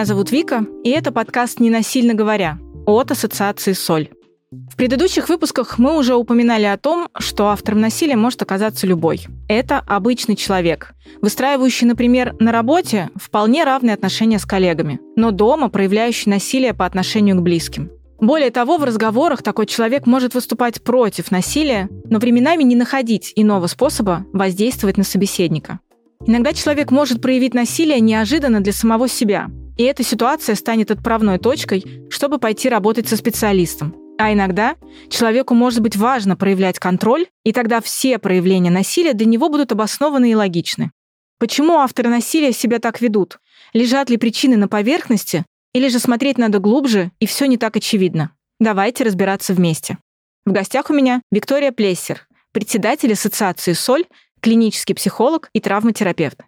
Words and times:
Меня 0.00 0.06
зовут 0.06 0.32
Вика, 0.32 0.64
и 0.82 0.88
это 0.88 1.12
подкаст 1.12 1.60
«Не 1.60 1.68
насильно 1.68 2.14
говоря» 2.14 2.56
от 2.86 3.10
Ассоциации 3.10 3.74
«Соль». 3.74 4.08
В 4.50 4.74
предыдущих 4.74 5.28
выпусках 5.28 5.78
мы 5.78 5.98
уже 5.98 6.14
упоминали 6.14 6.64
о 6.64 6.78
том, 6.78 7.10
что 7.18 7.48
автором 7.48 7.82
насилия 7.82 8.16
может 8.16 8.40
оказаться 8.40 8.86
любой. 8.86 9.26
Это 9.46 9.78
обычный 9.86 10.36
человек, 10.36 10.94
выстраивающий, 11.20 11.86
например, 11.86 12.34
на 12.40 12.50
работе 12.50 13.10
вполне 13.14 13.62
равные 13.62 13.92
отношения 13.92 14.38
с 14.38 14.46
коллегами, 14.46 15.00
но 15.16 15.32
дома 15.32 15.68
проявляющий 15.68 16.30
насилие 16.30 16.72
по 16.72 16.86
отношению 16.86 17.36
к 17.36 17.42
близким. 17.42 17.90
Более 18.18 18.50
того, 18.50 18.78
в 18.78 18.84
разговорах 18.84 19.42
такой 19.42 19.66
человек 19.66 20.06
может 20.06 20.32
выступать 20.32 20.82
против 20.82 21.30
насилия, 21.30 21.90
но 22.06 22.18
временами 22.18 22.62
не 22.62 22.74
находить 22.74 23.34
иного 23.36 23.66
способа 23.66 24.24
воздействовать 24.32 24.96
на 24.96 25.04
собеседника. 25.04 25.78
Иногда 26.24 26.54
человек 26.54 26.90
может 26.90 27.20
проявить 27.20 27.52
насилие 27.52 28.00
неожиданно 28.00 28.62
для 28.62 28.72
самого 28.72 29.06
себя, 29.06 29.50
и 29.80 29.82
эта 29.84 30.02
ситуация 30.02 30.56
станет 30.56 30.90
отправной 30.90 31.38
точкой, 31.38 31.82
чтобы 32.10 32.36
пойти 32.36 32.68
работать 32.68 33.08
со 33.08 33.16
специалистом. 33.16 33.96
А 34.18 34.30
иногда 34.30 34.76
человеку 35.08 35.54
может 35.54 35.80
быть 35.80 35.96
важно 35.96 36.36
проявлять 36.36 36.78
контроль, 36.78 37.28
и 37.44 37.52
тогда 37.54 37.80
все 37.80 38.18
проявления 38.18 38.70
насилия 38.70 39.14
для 39.14 39.24
него 39.24 39.48
будут 39.48 39.72
обоснованы 39.72 40.32
и 40.32 40.34
логичны. 40.34 40.90
Почему 41.38 41.78
авторы 41.78 42.10
насилия 42.10 42.52
себя 42.52 42.78
так 42.78 43.00
ведут? 43.00 43.38
Лежат 43.72 44.10
ли 44.10 44.18
причины 44.18 44.58
на 44.58 44.68
поверхности, 44.68 45.46
или 45.72 45.88
же 45.88 45.98
смотреть 45.98 46.36
надо 46.36 46.58
глубже, 46.58 47.10
и 47.18 47.24
все 47.24 47.46
не 47.46 47.56
так 47.56 47.74
очевидно? 47.74 48.32
Давайте 48.58 49.04
разбираться 49.04 49.54
вместе. 49.54 49.96
В 50.44 50.52
гостях 50.52 50.90
у 50.90 50.92
меня 50.92 51.22
Виктория 51.32 51.72
Плессер, 51.72 52.28
председатель 52.52 53.14
Ассоциации 53.14 53.72
«Соль», 53.72 54.04
клинический 54.42 54.94
психолог 54.94 55.48
и 55.54 55.60
травматерапевт. 55.60 56.42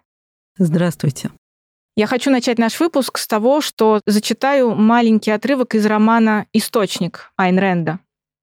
Здравствуйте. 0.59 1.31
Я 1.95 2.07
хочу 2.07 2.31
начать 2.31 2.57
наш 2.57 2.79
выпуск 2.79 3.19
с 3.19 3.27
того, 3.27 3.61
что 3.61 4.01
зачитаю 4.07 4.73
маленький 4.73 5.29
отрывок 5.29 5.75
из 5.75 5.85
романа 5.85 6.47
«Источник» 6.51 7.31
Айн 7.37 7.59
Ренда. 7.59 7.99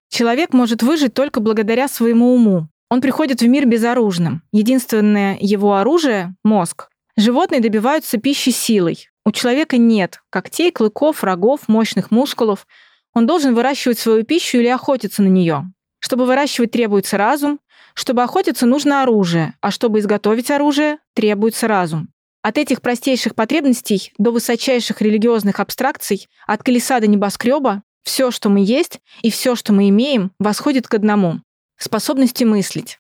Человек 0.09 0.53
может 0.53 0.85
выжить 0.85 1.15
только 1.15 1.41
благодаря 1.41 1.89
своему 1.89 2.33
уму. 2.33 2.69
Он 2.91 3.01
приходит 3.01 3.41
в 3.43 3.49
мир 3.49 3.67
безоружным. 3.67 4.43
Единственное 4.53 5.37
его 5.41 5.75
оружие— 5.75 6.37
мозг. 6.45 6.91
Животные 7.17 7.61
добиваются 7.61 8.19
пищи 8.19 8.51
силой. 8.51 9.09
У 9.27 9.33
человека 9.33 9.79
нет 9.79 10.21
когтей, 10.31 10.71
клыков, 10.71 11.25
рогов, 11.25 11.67
мощных 11.67 12.13
мускулов. 12.13 12.69
Он 13.15 13.27
должен 13.27 13.57
выращивать 13.57 13.99
свою 13.99 14.23
пищу 14.23 14.59
или 14.59 14.69
охотиться 14.69 15.23
на 15.23 15.29
нее. 15.29 15.65
Чтобы 15.99 16.25
выращивать, 16.25 16.71
требуется 16.71 17.19
разум. 17.19 17.59
Чтобы 17.95 18.23
охотиться, 18.23 18.65
нужно 18.65 19.03
оружие. 19.03 19.55
А 19.61 19.73
чтобы 19.73 19.99
изготовить 19.99 20.53
оружие, 20.53 20.99
требуется 21.15 21.67
разум. 21.67 22.11
От 22.43 22.57
этих 22.57 22.81
простейших 22.81 23.35
потребностей 23.35 24.13
до 24.17 24.31
высочайших 24.31 25.03
религиозных 25.03 25.61
абстракций, 25.61 26.27
от 26.47 26.63
колеса 26.63 26.99
до 27.01 27.07
небоскреба, 27.07 27.83
все, 28.03 28.31
что 28.31 28.49
мы 28.49 28.61
есть, 28.65 29.01
и 29.21 29.31
все, 29.31 29.55
что 29.55 29.75
мы 29.75 29.91
имеем, 29.91 30.33
восходит 30.39 30.89
к 30.89 30.95
одному— 30.95 31.41
способности 31.77 32.45
мыслить. 32.45 32.99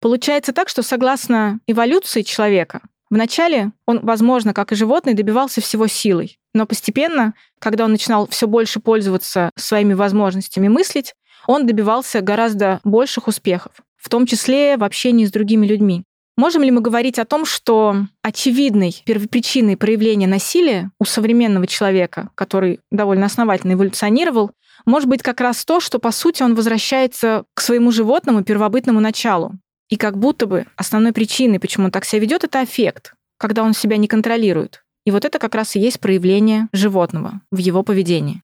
Получается 0.00 0.52
так, 0.52 0.68
что 0.68 0.82
согласно 0.82 1.60
эволюции 1.66 2.20
человека, 2.20 2.82
вначале 3.08 3.72
он, 3.86 4.00
возможно, 4.00 4.52
как 4.52 4.72
и 4.72 4.76
животные, 4.76 5.14
добивался 5.14 5.62
всего 5.62 5.86
силой. 5.86 6.38
Но 6.52 6.66
постепенно, 6.66 7.32
когда 7.58 7.86
он 7.86 7.92
начинал 7.92 8.26
все 8.28 8.46
больше 8.46 8.80
пользоваться 8.80 9.50
своими 9.56 9.94
возможностями 9.94 10.68
мыслить, 10.68 11.14
он 11.46 11.66
добивался 11.66 12.20
гораздо 12.20 12.80
больших 12.84 13.28
успехов, 13.28 13.72
в 13.96 14.10
том 14.10 14.26
числе 14.26 14.76
в 14.76 14.84
общении 14.84 15.24
с 15.24 15.32
другими 15.32 15.66
людьми. 15.66 16.04
Можем 16.36 16.62
ли 16.62 16.70
мы 16.72 16.80
говорить 16.80 17.20
о 17.20 17.24
том, 17.24 17.44
что 17.44 18.06
очевидной 18.22 19.02
первопричиной 19.04 19.76
проявления 19.76 20.26
насилия 20.26 20.90
у 20.98 21.04
современного 21.04 21.66
человека, 21.68 22.30
который 22.34 22.80
довольно 22.90 23.26
основательно 23.26 23.74
эволюционировал, 23.74 24.50
может 24.84 25.08
быть 25.08 25.22
как 25.22 25.40
раз 25.40 25.64
то, 25.64 25.78
что, 25.78 26.00
по 26.00 26.10
сути, 26.10 26.42
он 26.42 26.56
возвращается 26.56 27.44
к 27.54 27.60
своему 27.60 27.92
животному 27.92 28.42
первобытному 28.42 28.98
началу. 28.98 29.52
И 29.88 29.96
как 29.96 30.18
будто 30.18 30.46
бы 30.46 30.66
основной 30.76 31.12
причиной, 31.12 31.60
почему 31.60 31.86
он 31.86 31.92
так 31.92 32.04
себя 32.04 32.20
ведет, 32.20 32.42
это 32.42 32.60
аффект, 32.60 33.14
когда 33.38 33.62
он 33.62 33.72
себя 33.72 33.96
не 33.96 34.08
контролирует. 34.08 34.82
И 35.06 35.12
вот 35.12 35.24
это 35.24 35.38
как 35.38 35.54
раз 35.54 35.76
и 35.76 35.80
есть 35.80 36.00
проявление 36.00 36.68
животного 36.72 37.42
в 37.52 37.58
его 37.58 37.82
поведении. 37.84 38.42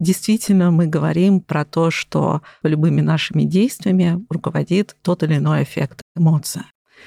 Действительно, 0.00 0.70
мы 0.70 0.86
говорим 0.86 1.40
про 1.40 1.64
то, 1.64 1.90
что 1.90 2.40
любыми 2.62 3.02
нашими 3.02 3.42
действиями 3.42 4.24
руководит 4.30 4.96
тот 5.02 5.22
или 5.22 5.36
иной 5.36 5.62
эффект, 5.62 6.00
эмоция. 6.16 6.64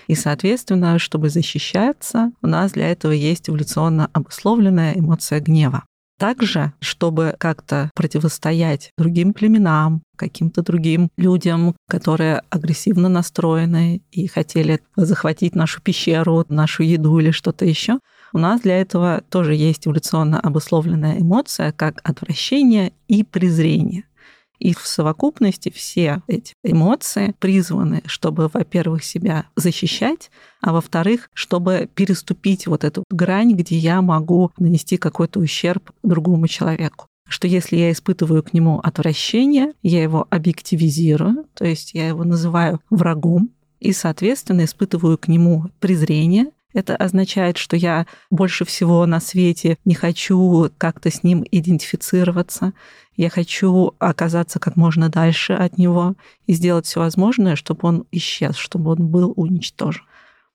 И, 0.08 0.16
соответственно, 0.16 1.00
чтобы 1.00 1.30
защищаться, 1.30 2.32
у 2.42 2.48
нас 2.48 2.72
для 2.74 2.90
этого 2.90 3.12
есть 3.12 3.50
эволюционно 3.50 4.10
обусловленная 4.14 4.94
эмоция 4.94 5.40
гнева. 5.40 5.84
Также, 6.20 6.74
чтобы 6.80 7.36
как-то 7.38 7.90
противостоять 7.96 8.92
другим 8.98 9.34
племенам, 9.34 10.04
каким-то 10.16 10.62
другим 10.62 11.10
людям, 11.18 11.76
которые 11.90 12.44
агрессивно 12.50 13.10
настроены 13.10 14.02
и 14.12 14.28
хотели 14.28 14.80
захватить 14.96 15.56
нашу 15.56 15.82
пещеру, 15.82 16.46
нашу 16.50 16.84
еду 16.84 17.20
или 17.20 17.32
что-то 17.32 17.66
еще, 17.66 18.00
у 18.32 18.38
нас 18.38 18.62
для 18.62 18.80
этого 18.80 19.22
тоже 19.30 19.54
есть 19.54 19.86
эволюционно 19.88 20.40
обусловленная 20.40 21.20
эмоция, 21.20 21.72
как 21.72 22.00
отвращение 22.04 22.94
и 23.08 23.24
презрение. 23.24 24.06
И 24.64 24.74
в 24.74 24.88
совокупности 24.88 25.70
все 25.70 26.22
эти 26.28 26.54
эмоции 26.64 27.36
призваны, 27.40 28.02
чтобы, 28.06 28.50
во-первых, 28.54 29.04
себя 29.04 29.48
защищать, 29.58 30.32
а 30.62 30.72
во-вторых, 30.72 31.30
чтобы 31.34 31.90
переступить 31.94 32.66
вот 32.66 32.86
эту 32.86 33.04
грань, 33.12 33.56
где 33.56 33.76
я 33.76 34.02
могу 34.02 34.52
нанести 34.58 34.96
какой-то 34.96 35.42
ущерб 35.42 35.92
другому 36.02 36.48
человеку. 36.48 37.08
Что 37.28 37.46
если 37.46 37.76
я 37.76 37.92
испытываю 37.92 38.42
к 38.42 38.54
нему 38.54 38.80
отвращение, 38.80 39.74
я 39.82 40.02
его 40.02 40.28
объективизирую, 40.30 41.46
то 41.56 41.66
есть 41.66 41.94
я 41.94 42.08
его 42.08 42.24
называю 42.24 42.80
врагом, 42.90 43.50
и, 43.82 43.92
соответственно, 43.92 44.64
испытываю 44.64 45.18
к 45.18 45.28
нему 45.28 45.66
презрение, 45.82 46.52
это 46.74 46.96
означает, 46.96 47.58
что 47.58 47.76
я 47.76 48.06
больше 48.30 48.66
всего 48.66 49.06
на 49.06 49.20
свете 49.20 49.78
не 49.86 49.96
хочу 49.96 50.70
как-то 50.78 51.12
с 51.12 51.24
ним 51.24 51.46
идентифицироваться. 51.50 52.74
Я 53.16 53.30
хочу 53.30 53.94
оказаться 54.00 54.60
как 54.60 54.76
можно 54.76 55.10
дальше 55.10 55.54
от 55.54 55.78
него 55.78 56.16
и 56.48 56.54
сделать 56.54 56.86
все 56.86 57.00
возможное, 57.00 57.56
чтобы 57.56 57.88
он 57.88 58.06
исчез, 58.12 58.56
чтобы 58.56 58.92
он 58.92 59.08
был 59.08 59.34
уничтожен. 59.36 60.04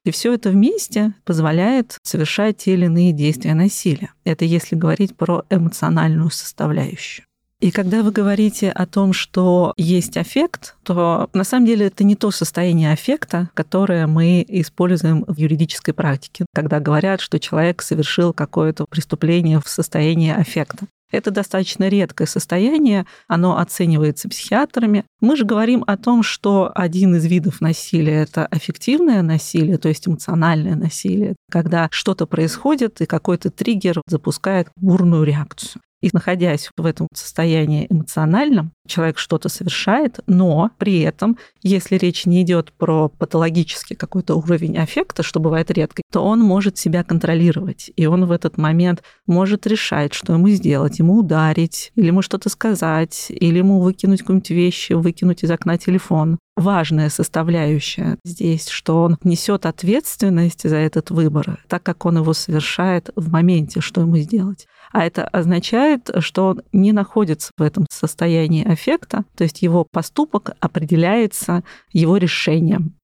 И 0.04 0.10
все 0.10 0.32
это 0.32 0.50
вместе 0.50 1.14
позволяет 1.24 1.98
совершать 2.02 2.56
те 2.58 2.74
или 2.74 2.86
иные 2.86 3.12
действия 3.12 3.54
насилия. 3.54 4.12
Это 4.24 4.44
если 4.44 4.74
говорить 4.74 5.16
про 5.16 5.44
эмоциональную 5.50 6.30
составляющую. 6.30 7.27
И 7.60 7.72
когда 7.72 8.04
вы 8.04 8.12
говорите 8.12 8.70
о 8.70 8.86
том, 8.86 9.12
что 9.12 9.72
есть 9.76 10.16
аффект, 10.16 10.76
то 10.84 11.28
на 11.32 11.42
самом 11.42 11.66
деле 11.66 11.86
это 11.86 12.04
не 12.04 12.14
то 12.14 12.30
состояние 12.30 12.92
аффекта, 12.92 13.50
которое 13.54 14.06
мы 14.06 14.44
используем 14.46 15.24
в 15.26 15.36
юридической 15.36 15.92
практике, 15.92 16.46
когда 16.54 16.78
говорят, 16.78 17.20
что 17.20 17.40
человек 17.40 17.82
совершил 17.82 18.32
какое-то 18.32 18.86
преступление 18.88 19.60
в 19.60 19.68
состоянии 19.68 20.30
аффекта. 20.30 20.86
Это 21.10 21.30
достаточно 21.30 21.88
редкое 21.88 22.26
состояние, 22.26 23.06
оно 23.26 23.58
оценивается 23.58 24.28
психиатрами. 24.28 25.04
Мы 25.20 25.36
же 25.36 25.44
говорим 25.44 25.82
о 25.86 25.96
том, 25.96 26.22
что 26.22 26.70
один 26.74 27.16
из 27.16 27.24
видов 27.26 27.60
насилия– 27.60 28.22
это 28.22 28.46
аффективное 28.46 29.22
насилие, 29.22 29.78
то 29.78 29.88
есть 29.88 30.06
эмоциональное 30.06 30.76
насилие, 30.76 31.34
когда 31.50 31.88
что-то 31.90 32.26
происходит, 32.26 33.00
и 33.00 33.06
какой-то 33.06 33.50
триггер 33.50 34.02
запускает 34.06 34.68
бурную 34.76 35.24
реакцию. 35.24 35.80
И 36.00 36.10
находясь 36.12 36.70
в 36.76 36.86
этом 36.86 37.08
состоянии 37.12 37.86
эмоциональном, 37.90 38.72
человек 38.86 39.18
что-то 39.18 39.48
совершает, 39.48 40.20
но 40.26 40.70
при 40.78 41.00
этом, 41.00 41.36
если 41.62 41.96
речь 41.96 42.24
не 42.24 42.42
идет 42.42 42.72
про 42.72 43.08
патологический 43.08 43.96
какой-то 43.96 44.36
уровень 44.36 44.78
аффекта, 44.78 45.22
что 45.22 45.40
бывает 45.40 45.70
редко, 45.70 46.02
то 46.12 46.24
он 46.24 46.40
может 46.40 46.78
себя 46.78 47.02
контролировать. 47.02 47.90
И 47.96 48.06
он 48.06 48.26
в 48.26 48.32
этот 48.32 48.58
момент 48.58 49.02
может 49.26 49.66
решать, 49.66 50.14
что 50.14 50.34
ему 50.34 50.48
сделать, 50.50 51.00
ему 51.00 51.18
ударить, 51.18 51.92
или 51.96 52.06
ему 52.06 52.22
что-то 52.22 52.48
сказать, 52.48 53.26
или 53.28 53.58
ему 53.58 53.80
выкинуть 53.80 54.20
какую-нибудь 54.20 54.50
вещь, 54.50 54.90
выкинуть 54.90 55.42
из 55.42 55.50
окна 55.50 55.78
телефон. 55.78 56.38
Важная 56.56 57.08
составляющая 57.08 58.18
здесь, 58.24 58.68
что 58.68 59.04
он 59.04 59.18
несет 59.22 59.64
ответственность 59.64 60.68
за 60.68 60.76
этот 60.76 61.10
выбор, 61.10 61.62
так 61.68 61.84
как 61.84 62.04
он 62.04 62.18
его 62.18 62.32
совершает 62.32 63.10
в 63.14 63.30
моменте, 63.30 63.80
что 63.80 64.00
ему 64.00 64.16
сделать. 64.16 64.66
А 64.92 65.04
это 65.04 65.24
означает, 65.26 66.10
что 66.20 66.48
он 66.48 66.62
не 66.72 66.92
находится 66.92 67.52
в 67.56 67.62
этом 67.62 67.86
состоянии 67.90 68.66
аффекта, 68.66 69.24
то 69.36 69.44
есть 69.44 69.62
его 69.62 69.84
поступок 69.84 70.52
определяется 70.60 71.62
его 71.92 72.16
решением. 72.16 72.94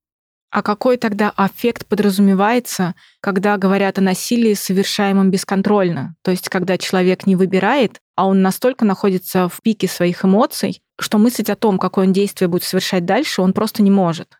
А 0.55 0.63
какой 0.63 0.99
тогда 0.99 1.33
аффект 1.35 1.85
подразумевается, 1.85 2.95
когда 3.21 3.57
говорят 3.57 3.99
о 3.99 4.03
насилии, 4.03 4.55
совершаемом 4.55 5.33
бесконтрольно? 5.33 6.15
То 6.23 6.31
есть 6.31 6.49
когда 6.49 6.79
человек 6.79 7.27
не 7.27 7.35
выбирает, 7.35 7.99
а 8.15 8.29
он 8.29 8.41
настолько 8.41 8.85
находится 8.85 9.49
в 9.49 9.61
пике 9.63 9.89
своих 9.89 10.25
эмоций, 10.25 10.81
что 10.97 11.19
мыслить 11.19 11.51
о 11.51 11.57
том, 11.57 11.77
какое 11.77 12.07
он 12.07 12.13
действие 12.13 12.49
будет 12.49 12.63
совершать 12.63 13.05
дальше, 13.05 13.43
он 13.43 13.53
просто 13.53 13.83
не 13.83 13.91
может. 13.91 14.39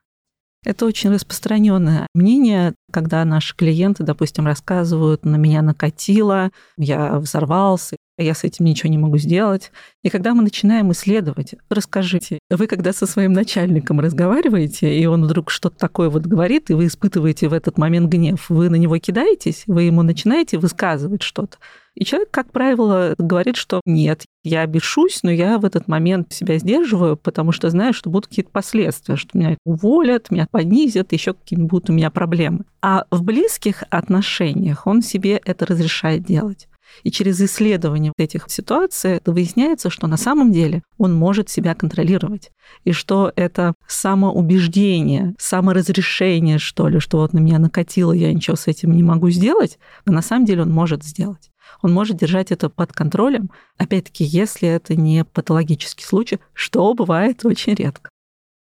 Это 0.65 0.87
очень 0.87 1.11
распространенное 1.11 2.07
мнение 2.15 2.75
когда 2.95 3.25
наши 3.25 3.57
клиенты, 3.57 4.05
допустим, 4.05 4.47
рассказывают, 4.47 5.25
на 5.25 5.35
меня 5.35 5.63
накатило, 5.63 6.51
я 6.79 7.19
взорвался, 7.19 7.97
я 8.19 8.35
с 8.35 8.45
этим 8.45 8.67
ничего 8.67 8.89
не 8.89 8.99
могу 8.99 9.19
сделать. 9.19 9.73
И 10.05 10.11
когда 10.11 10.33
мы 10.33 10.45
начинаем 10.45 10.93
исследовать, 10.93 11.57
расскажите, 11.69 12.39
вы 12.51 12.69
когда 12.69 12.93
со 12.93 13.07
своим 13.07 13.33
начальником 13.33 13.99
разговариваете, 13.99 14.97
и 14.97 15.07
он 15.07 15.25
вдруг 15.25 15.51
что-то 15.51 15.77
такое 15.77 16.09
вот 16.09 16.23
говорит, 16.27 16.71
и 16.71 16.75
вы 16.75 16.87
испытываете 16.87 17.49
в 17.49 17.53
этот 17.53 17.79
момент 17.79 18.09
гнев, 18.09 18.49
вы 18.49 18.71
на 18.71 18.77
него 18.77 18.97
кидаетесь, 18.99 19.65
вы 19.67 19.83
ему 19.83 20.03
начинаете 20.03 20.59
высказывать 20.59 21.23
что-то. 21.23 21.59
И 21.95 22.05
человек, 22.05 22.31
как 22.31 22.51
правило, 22.51 23.15
говорит, 23.19 23.57
что 23.57 23.81
нет, 23.85 24.25
я 24.43 24.67
бешусь, 24.67 25.23
но 25.23 25.31
я 25.31 25.59
в 25.59 25.65
этот 25.65 25.87
момент 25.87 26.33
себя 26.33 26.59
сдерживаю, 26.59 27.17
потому 27.17 27.53
что 27.53 27.71
знаю, 27.71 27.95
что 27.95 28.11
будут 28.11 28.27
какие-то 28.27 28.51
последствия, 28.51 29.17
что 29.17 29.39
меня 29.39 29.57
уволят, 29.65 30.31
меня 30.31 30.47
понизят, 30.51 31.13
еще 31.13 31.35
какие-нибудь 31.35 31.71
будут 31.71 31.91
у 31.91 31.93
меня 31.93 32.11
проблемы. 32.11 32.65
А 32.83 33.05
в 33.11 33.23
близких 33.23 33.85
отношениях 33.91 34.87
он 34.87 35.03
себе 35.03 35.41
это 35.45 35.67
разрешает 35.67 36.25
делать. 36.25 36.69
И 37.03 37.11
через 37.11 37.41
исследование 37.41 38.13
этих 38.17 38.47
ситуаций 38.49 39.21
выясняется, 39.25 39.91
что 39.91 40.07
на 40.07 40.17
самом 40.17 40.53
деле 40.53 40.83
он 40.99 41.15
может 41.15 41.49
себя 41.49 41.75
контролировать. 41.75 42.51
И 42.85 42.93
что 42.93 43.33
это 43.35 43.75
самоубеждение, 43.89 45.35
саморазрешение, 45.39 46.59
что 46.59 46.89
ли, 46.89 47.01
что 47.01 47.19
вот 47.19 47.33
на 47.33 47.39
меня 47.39 47.59
накатило, 47.59 48.13
я 48.13 48.33
ничего 48.33 48.57
с 48.57 48.67
этим 48.67 48.93
не 48.93 49.03
могу 49.03 49.31
сделать, 49.31 49.79
а 50.05 50.13
на 50.13 50.23
самом 50.23 50.45
деле 50.45 50.63
он 50.63 50.71
может 50.71 51.03
сделать. 51.05 51.51
Он 51.83 51.93
может 51.93 52.17
держать 52.17 52.51
это 52.53 52.69
под 52.69 52.93
контролем, 52.93 53.51
опять-таки, 53.77 54.25
если 54.25 54.69
это 54.69 54.95
не 54.95 55.25
патологический 55.25 56.05
случай, 56.05 56.39
что 56.53 56.93
бывает 56.95 57.45
очень 57.45 57.75
редко. 57.75 58.11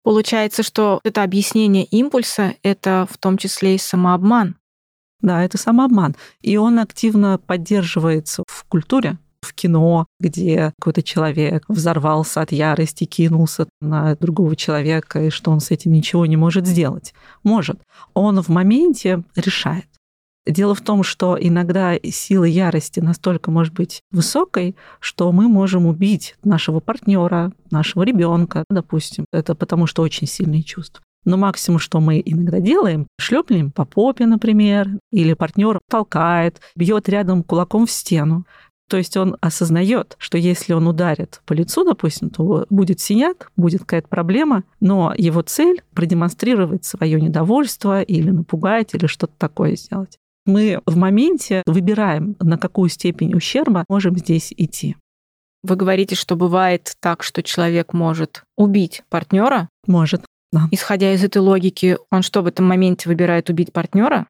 Получается, 0.04 0.64
что 0.64 1.02
это 1.04 1.24
объяснение 1.24 1.84
импульса— 1.84 2.54
это 2.64 3.08
в 3.12 3.18
том 3.18 3.38
числе 3.38 3.76
и 3.76 3.78
самообман. 3.78 4.56
Да, 5.20 5.44
это 5.44 5.58
самообман. 5.58 6.16
И 6.42 6.56
он 6.58 6.80
активно 6.80 7.40
поддерживается 7.40 8.44
в 8.48 8.64
культуре, 8.66 9.18
в 9.42 9.54
кино, 9.54 10.06
где 10.20 10.72
какой-то 10.80 11.04
человек 11.04 11.66
взорвался 11.68 12.42
от 12.42 12.52
ярости, 12.52 13.06
кинулся 13.06 13.68
на 13.82 14.16
другого 14.16 14.56
человека, 14.56 15.24
и 15.24 15.30
что 15.30 15.52
он 15.52 15.60
с 15.60 15.72
этим 15.72 15.92
ничего 15.92 16.26
не 16.26 16.38
может 16.38 16.66
сделать. 16.66 17.14
Может. 17.44 17.82
Он 18.14 18.42
в 18.42 18.50
моменте 18.50 19.24
решает. 19.36 19.88
Дело 20.48 20.74
в 20.74 20.82
том, 20.82 21.04
что 21.04 21.38
иногда 21.40 21.96
сила 22.04 22.46
ярости 22.46 23.02
настолько 23.02 23.52
может 23.52 23.74
быть 23.74 24.02
высокой, 24.12 24.76
что 25.02 25.32
мы 25.34 25.50
можем 25.50 25.86
убить 25.86 26.36
нашего 26.44 26.80
партнера, 26.80 27.52
нашего 27.70 28.04
ребенка, 28.04 28.64
допустим. 28.70 29.26
Это 29.34 29.56
потому 29.56 29.88
что 29.88 30.04
очень 30.04 30.26
сильные 30.26 30.64
чувства. 30.64 31.04
Но 31.26 31.36
максимум, 31.36 31.80
что 31.80 32.00
мы 32.00 32.22
иногда 32.24 32.62
делаем, 32.62 33.08
шлепнем 33.20 33.72
по 33.72 33.84
попе, 33.84 34.26
например, 34.26 34.88
или 35.12 35.34
партнер 35.34 35.80
толкает, 35.90 36.62
бьет 36.78 37.10
рядом 37.10 37.44
кулаком 37.44 37.86
в 37.86 37.92
стену. 37.92 38.46
То 38.90 38.96
есть 38.96 39.18
он 39.18 39.36
осознает, 39.42 40.16
что 40.18 40.38
если 40.38 40.72
он 40.72 40.88
ударит 40.88 41.42
по 41.46 41.52
лицу, 41.52 41.84
допустим, 41.84 42.30
то 42.30 42.66
будет 42.70 43.02
синяк, 43.02 43.52
будет 43.58 43.82
какая-то 43.82 44.08
проблема, 44.08 44.64
но 44.80 45.14
его 45.18 45.42
цель 45.42 45.82
продемонстрировать 45.94 46.86
свое 46.86 47.20
недовольство 47.20 48.02
или 48.02 48.30
напугать, 48.30 48.94
или 48.94 49.08
что-то 49.08 49.34
такое 49.38 49.76
сделать. 49.76 50.18
Мы 50.48 50.80
в 50.86 50.96
моменте 50.96 51.62
выбираем, 51.66 52.38
на 52.40 52.58
какую 52.58 52.90
степень 52.90 53.36
ущерба 53.36 53.84
можем 53.90 54.18
здесь 54.18 54.54
идти. 54.56 54.96
Вы 55.62 55.76
говорите, 55.76 56.16
что 56.16 56.38
бывает 56.38 56.96
так, 57.02 57.22
что 57.22 57.44
человек 57.44 57.92
может 57.92 58.44
убить 58.56 59.04
партнера? 59.10 59.68
Может. 59.86 60.24
Да. 60.54 60.70
Исходя 60.72 61.14
из 61.14 61.24
этой 61.26 61.40
логики, 61.40 61.98
он 62.10 62.22
что, 62.22 62.42
в 62.42 62.46
этом 62.48 62.66
моменте 62.66 63.10
выбирает 63.10 63.50
убить 63.50 63.74
партнера? 63.74 64.28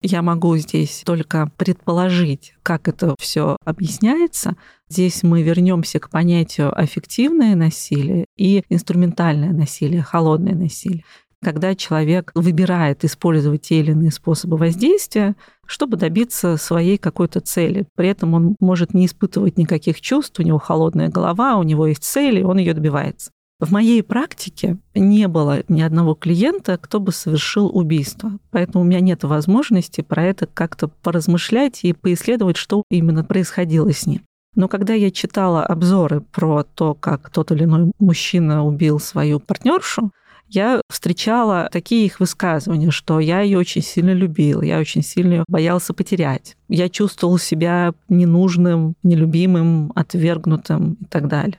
Я 0.00 0.22
могу 0.22 0.56
здесь 0.58 1.02
только 1.04 1.50
предположить, 1.56 2.54
как 2.62 2.86
это 2.86 3.16
все 3.18 3.56
объясняется. 3.64 4.54
Здесь 4.88 5.24
мы 5.24 5.42
вернемся 5.42 5.98
к 5.98 6.08
понятию 6.08 6.72
аффективное 6.78 7.56
насилие 7.56 8.26
и 8.36 8.62
инструментальное 8.68 9.50
насилие, 9.50 10.02
холодное 10.02 10.54
насилие. 10.54 11.04
Когда 11.42 11.74
человек 11.74 12.32
выбирает 12.34 13.04
использовать 13.04 13.62
те 13.62 13.80
или 13.80 13.92
иные 13.92 14.10
способы 14.10 14.56
воздействия, 14.56 15.36
чтобы 15.66 15.96
добиться 15.96 16.56
своей 16.56 16.98
какой-то 16.98 17.40
цели. 17.40 17.86
При 17.94 18.08
этом 18.08 18.34
он 18.34 18.56
может 18.58 18.94
не 18.94 19.06
испытывать 19.06 19.58
никаких 19.58 20.00
чувств, 20.00 20.40
у 20.40 20.42
него 20.42 20.58
холодная 20.58 21.08
голова, 21.08 21.56
у 21.56 21.62
него 21.62 21.86
есть 21.86 22.02
цель, 22.02 22.40
и 22.40 22.42
он 22.42 22.58
ее 22.58 22.74
добивается. 22.74 23.30
В 23.60 23.72
моей 23.72 24.04
практике 24.04 24.78
не 24.94 25.26
было 25.26 25.64
ни 25.66 25.80
одного 25.80 26.14
клиента, 26.14 26.78
кто 26.78 27.00
бы 27.00 27.10
совершил 27.10 27.66
убийство. 27.66 28.38
Поэтому 28.52 28.84
у 28.84 28.86
меня 28.86 29.00
нет 29.00 29.24
возможности 29.24 30.00
про 30.00 30.24
это 30.24 30.46
как-то 30.46 30.86
поразмышлять 30.86 31.80
и 31.82 31.92
поисследовать, 31.92 32.56
что 32.56 32.84
именно 32.88 33.24
происходило 33.24 33.92
с 33.92 34.06
ним. 34.06 34.22
Но 34.54 34.68
когда 34.68 34.94
я 34.94 35.10
читала 35.10 35.64
обзоры 35.64 36.20
про 36.20 36.62
то, 36.62 36.94
как 36.94 37.30
тот 37.30 37.50
или 37.50 37.64
иной 37.64 37.92
мужчина 37.98 38.64
убил 38.64 39.00
свою 39.00 39.40
партнершу, 39.40 40.12
я 40.48 40.80
встречала 40.88 41.68
такие 41.70 42.06
их 42.06 42.20
высказывания, 42.20 42.90
что 42.90 43.20
я 43.20 43.40
ее 43.40 43.58
очень 43.58 43.82
сильно 43.82 44.12
любил, 44.12 44.62
я 44.62 44.78
очень 44.78 45.02
сильно 45.02 45.44
боялся 45.48 45.92
потерять. 45.92 46.56
Я 46.68 46.88
чувствовал 46.88 47.38
себя 47.38 47.92
ненужным, 48.08 48.94
нелюбимым, 49.02 49.92
отвергнутым 49.94 50.94
и 50.94 51.04
так 51.04 51.28
далее. 51.28 51.58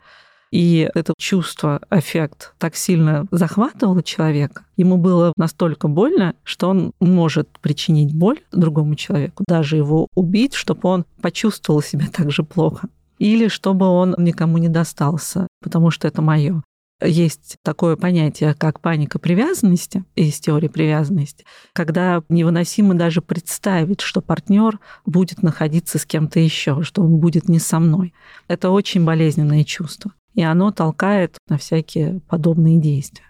И 0.52 0.90
это 0.96 1.14
чувство, 1.18 1.80
эффект 1.92 2.54
так 2.58 2.76
сильно 2.76 3.28
захватывало 3.30 4.02
человека, 4.02 4.64
ему 4.78 4.98
было 4.98 5.32
настолько 5.38 5.88
больно, 5.88 6.34
что 6.44 6.70
он 6.70 6.92
может 7.00 7.48
причинить 7.62 8.16
боль 8.16 8.40
другому 8.52 8.96
человеку, 8.96 9.44
даже 9.48 9.78
его 9.78 10.08
убить, 10.16 10.56
чтобы 10.56 10.90
он 10.90 11.06
почувствовал 11.22 11.84
себя 11.84 12.08
так 12.12 12.32
же 12.32 12.44
плохо. 12.44 12.90
Или 13.20 13.48
чтобы 13.50 13.86
он 13.86 14.16
никому 14.18 14.58
не 14.58 14.70
достался, 14.70 15.48
потому 15.62 15.92
что 15.92 16.08
это 16.08 16.22
мое. 16.22 16.64
Есть 17.02 17.58
такое 17.64 17.96
понятие, 17.96 18.54
как 18.54 18.82
паника 18.82 19.20
привязанности 19.20 20.04
из 20.16 20.40
теории 20.40 20.68
привязанности, 20.68 21.46
когда 21.74 22.24
невыносимо 22.28 22.94
даже 22.94 23.22
представить, 23.22 24.02
что 24.02 24.22
партнер 24.22 24.80
будет 25.06 25.42
находиться 25.42 25.98
с 25.98 26.06
кем-то 26.06 26.40
еще, 26.40 26.84
что 26.84 27.02
он 27.02 27.18
будет 27.18 27.48
не 27.48 27.60
со 27.60 27.80
мной. 27.80 28.14
Это 28.48 28.70
очень 28.70 29.06
болезненное 29.06 29.64
чувство 29.64 30.12
и 30.40 30.42
оно 30.42 30.72
толкает 30.72 31.38
на 31.50 31.58
всякие 31.58 32.22
подобные 32.30 32.80
действия. 32.80 33.26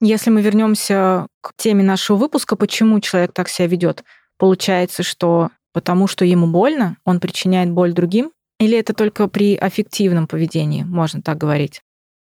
Если 0.00 0.30
мы 0.30 0.40
вернемся 0.42 1.26
к 1.42 1.52
теме 1.56 1.82
нашего 1.82 2.16
выпуска, 2.16 2.56
почему 2.56 3.00
человек 3.00 3.32
так 3.34 3.48
себя 3.48 3.66
ведет, 3.66 4.04
получается, 4.38 5.02
что 5.02 5.50
потому 5.78 6.08
что 6.08 6.24
ему 6.24 6.48
больно, 6.48 6.96
он 7.04 7.20
причиняет 7.20 7.70
боль 7.70 7.92
другим, 7.92 8.32
или 8.58 8.76
это 8.76 8.94
только 8.94 9.28
при 9.28 9.54
аффективном 9.54 10.26
поведении, 10.26 10.82
можно 10.82 11.22
так 11.22 11.38
говорить? 11.38 11.82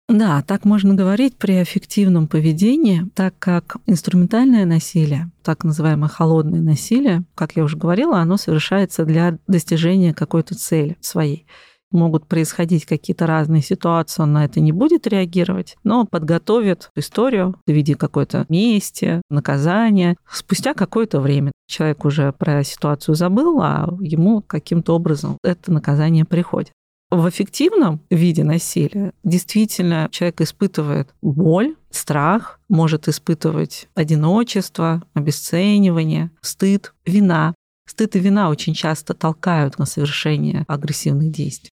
Да, 0.08 0.44
так 0.44 0.66
можно 0.66 0.94
говорить 0.94 1.36
при 1.36 1.54
аффективном 1.54 2.28
поведении, 2.28 3.08
так 3.16 3.34
как 3.40 3.78
инструментальное 3.88 4.66
насилие, 4.66 5.32
так 5.42 5.64
называемое 5.64 6.10
холодное 6.10 6.62
насилие, 6.62 7.24
как 7.34 7.56
я 7.56 7.64
уже 7.64 7.76
говорила, 7.76 8.20
оно 8.20 8.38
совершается 8.38 9.04
для 9.04 9.40
достижения 9.48 10.14
какой-то 10.14 10.54
цели 10.54 10.96
своей. 11.02 11.48
Могут 11.92 12.28
происходить 12.28 12.86
какие-то 12.86 13.26
разные 13.26 13.62
ситуации, 13.62 14.22
он 14.22 14.34
на 14.34 14.46
это 14.46 14.60
не 14.60 14.72
будет 14.72 15.08
реагировать, 15.08 15.76
но 15.84 16.06
подготовит 16.06 16.90
историю 16.96 17.56
в 17.66 17.72
виде 17.72 17.96
какой-то 17.96 18.46
мести, 18.50 19.22
наказания. 19.30 20.16
Спустя 20.30 20.74
какое-то 20.74 21.20
время 21.20 21.52
человек 21.68 22.06
уже 22.06 22.32
про 22.32 22.64
ситуацию 22.64 23.16
забыл, 23.16 23.60
а 23.62 23.90
ему 24.02 24.42
каким-то 24.42 24.96
образом 24.96 25.38
это 25.44 25.72
наказание 25.72 26.26
приходит. 26.26 26.72
В 27.12 27.28
эффективном 27.28 28.02
виде 28.12 28.44
насилия 28.44 29.14
действительно 29.24 30.10
человек 30.12 30.42
испытывает 30.42 31.10
боль, 31.24 31.76
страх, 31.90 32.60
может 32.70 33.08
испытывать 33.08 33.88
одиночество, 33.96 35.02
обесценивание, 35.16 36.30
стыд, 36.42 36.94
вина. 37.08 37.56
Стыд 37.88 38.16
и 38.16 38.20
вина 38.20 38.52
очень 38.52 38.76
часто 38.76 39.16
толкают 39.16 39.80
на 39.80 39.88
совершение 39.88 40.66
агрессивных 40.68 41.32
действий. 41.32 41.72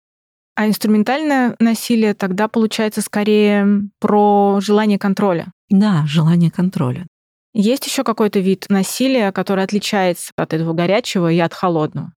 А 0.56 0.68
инструментальное 0.68 1.56
насилие 1.60 2.14
тогда 2.14 2.48
получается 2.48 3.02
скорее 3.02 3.90
про 4.00 4.60
желание 4.62 5.00
контроля. 5.00 5.52
Да, 5.70 6.04
желание 6.06 6.52
контроля. 6.52 7.08
Есть 7.54 7.86
еще 7.86 8.04
какой-то 8.04 8.40
вид 8.40 8.66
насилия, 8.70 9.32
который 9.32 9.64
отличается 9.64 10.32
от 10.36 10.54
этого 10.54 10.74
горячего 10.74 11.32
и 11.32 11.40
от 11.40 11.54
холодного? 11.54 12.14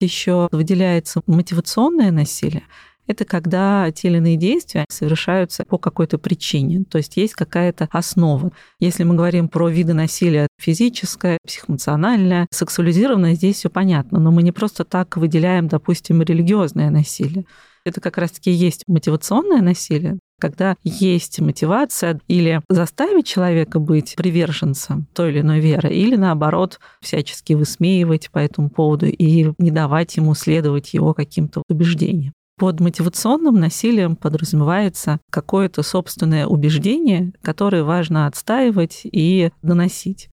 еще 0.00 0.48
выделяется 0.52 1.22
мотивационное 1.26 2.10
насилие. 2.10 2.64
Это 3.06 3.24
когда 3.24 3.90
те 3.92 4.08
или 4.08 4.16
иные 4.16 4.36
действия 4.36 4.84
совершаются 4.88 5.64
по 5.64 5.78
какой-то 5.78 6.18
причине, 6.18 6.84
то 6.84 6.98
есть 6.98 7.16
есть 7.16 7.34
какая-то 7.34 7.88
основа. 7.90 8.50
Если 8.80 9.04
мы 9.04 9.14
говорим 9.14 9.48
про 9.48 9.68
виды 9.68 9.92
насилия 9.92 10.48
физическое, 10.58 11.38
психоэмоциональное, 11.46 12.46
сексуализированное, 12.50 13.34
здесь 13.34 13.56
все 13.56 13.70
понятно, 13.70 14.20
но 14.20 14.30
мы 14.30 14.42
не 14.42 14.52
просто 14.52 14.84
так 14.84 15.16
выделяем, 15.16 15.68
допустим, 15.68 16.22
религиозное 16.22 16.90
насилие. 16.90 17.44
Это 17.84 18.00
как 18.00 18.16
раз-таки 18.16 18.50
есть 18.50 18.84
мотивационное 18.86 19.60
насилие, 19.60 20.18
когда 20.40 20.76
есть 20.82 21.38
мотивация 21.40 22.18
или 22.28 22.62
заставить 22.70 23.26
человека 23.26 23.78
быть 23.78 24.14
приверженцем 24.16 25.06
той 25.12 25.30
или 25.30 25.40
иной 25.40 25.60
веры, 25.60 25.90
или 25.90 26.16
наоборот 26.16 26.80
всячески 27.02 27.52
высмеивать 27.52 28.30
по 28.30 28.38
этому 28.38 28.70
поводу 28.70 29.06
и 29.06 29.52
не 29.58 29.70
давать 29.70 30.16
ему 30.16 30.34
следовать 30.34 30.94
его 30.94 31.12
каким-то 31.12 31.62
убеждениям. 31.68 32.32
Под 32.56 32.78
мотивационным 32.78 33.56
насилием 33.56 34.14
подразумевается 34.14 35.18
какое-то 35.30 35.82
собственное 35.82 36.46
убеждение, 36.46 37.32
которое 37.42 37.82
важно 37.82 38.26
отстаивать 38.26 39.00
и 39.04 39.50
доносить. 39.62 40.28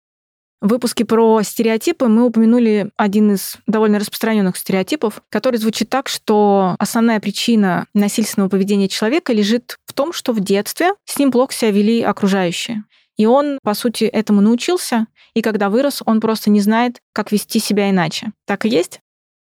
В 0.61 0.69
выпуске 0.69 1.07
про 1.07 1.41
стереотипы 1.43 2.07
мы 2.07 2.27
упомянули 2.27 2.91
один 2.99 3.33
из 3.33 3.57
довольно 3.67 3.99
распространенных 3.99 4.59
стереотипов, 4.59 5.23
который 5.31 5.57
звучит 5.57 5.89
так, 5.89 6.09
что 6.09 6.77
основная 6.79 7.19
причина 7.19 7.87
насильственного 7.95 8.51
поведения 8.51 8.89
человека 8.89 9.33
лежит 9.33 9.79
в 9.87 9.95
том, 9.95 10.13
что 10.13 10.35
в 10.35 10.41
детстве 10.41 10.93
с 11.07 11.19
ним 11.19 11.33
плохо 11.33 11.55
себя 11.55 11.71
вели 11.71 12.03
окружающие. 12.03 12.85
И 13.17 13.25
он, 13.25 13.59
по 13.63 13.73
сути, 13.73 14.05
этому 14.05 14.43
научился, 14.43 15.07
и 15.33 15.41
когда 15.41 15.71
вырос, 15.71 16.03
он 16.05 16.21
просто 16.21 16.51
не 16.51 16.61
знает, 16.61 17.01
как 17.15 17.33
вести 17.33 17.59
себя 17.59 17.89
иначе. 17.89 18.33
Так 18.47 18.67
и 18.67 18.69
есть? 18.69 19.01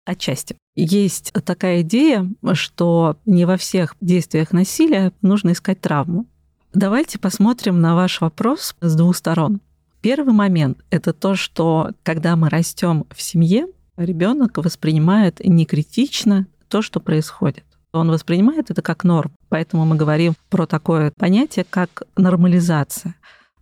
Отчасти. 0.05 0.57
Есть 0.75 1.31
такая 1.45 1.81
идея, 1.81 2.29
что 2.53 3.17
не 3.25 3.45
во 3.45 3.57
всех 3.57 3.95
действиях 4.01 4.51
насилия 4.51 5.11
нужно 5.21 5.51
искать 5.51 5.79
травму. 5.79 6.25
Давайте 6.73 7.19
посмотрим 7.19 7.79
на 7.79 7.95
ваш 7.95 8.19
вопрос 8.19 8.75
с 8.81 8.95
двух 8.95 9.15
сторон. 9.15 9.61
Первый 10.01 10.33
момент— 10.33 10.79
это 10.89 11.13
то, 11.13 11.35
что 11.35 11.91
когда 12.03 12.35
мы 12.35 12.49
растем 12.49 13.05
в 13.11 13.21
семье, 13.21 13.67
ребенок 13.95 14.57
воспринимает 14.57 15.39
некритично 15.43 16.47
то, 16.67 16.81
что 16.81 16.99
происходит. 16.99 17.63
Он 17.93 18.09
воспринимает 18.09 18.71
это 18.71 18.81
как 18.81 19.03
норм. 19.03 19.31
Поэтому 19.49 19.85
мы 19.85 19.95
говорим 19.95 20.33
про 20.49 20.65
такое 20.65 21.13
понятие, 21.17 21.65
как 21.69 22.03
нормализация. 22.17 23.15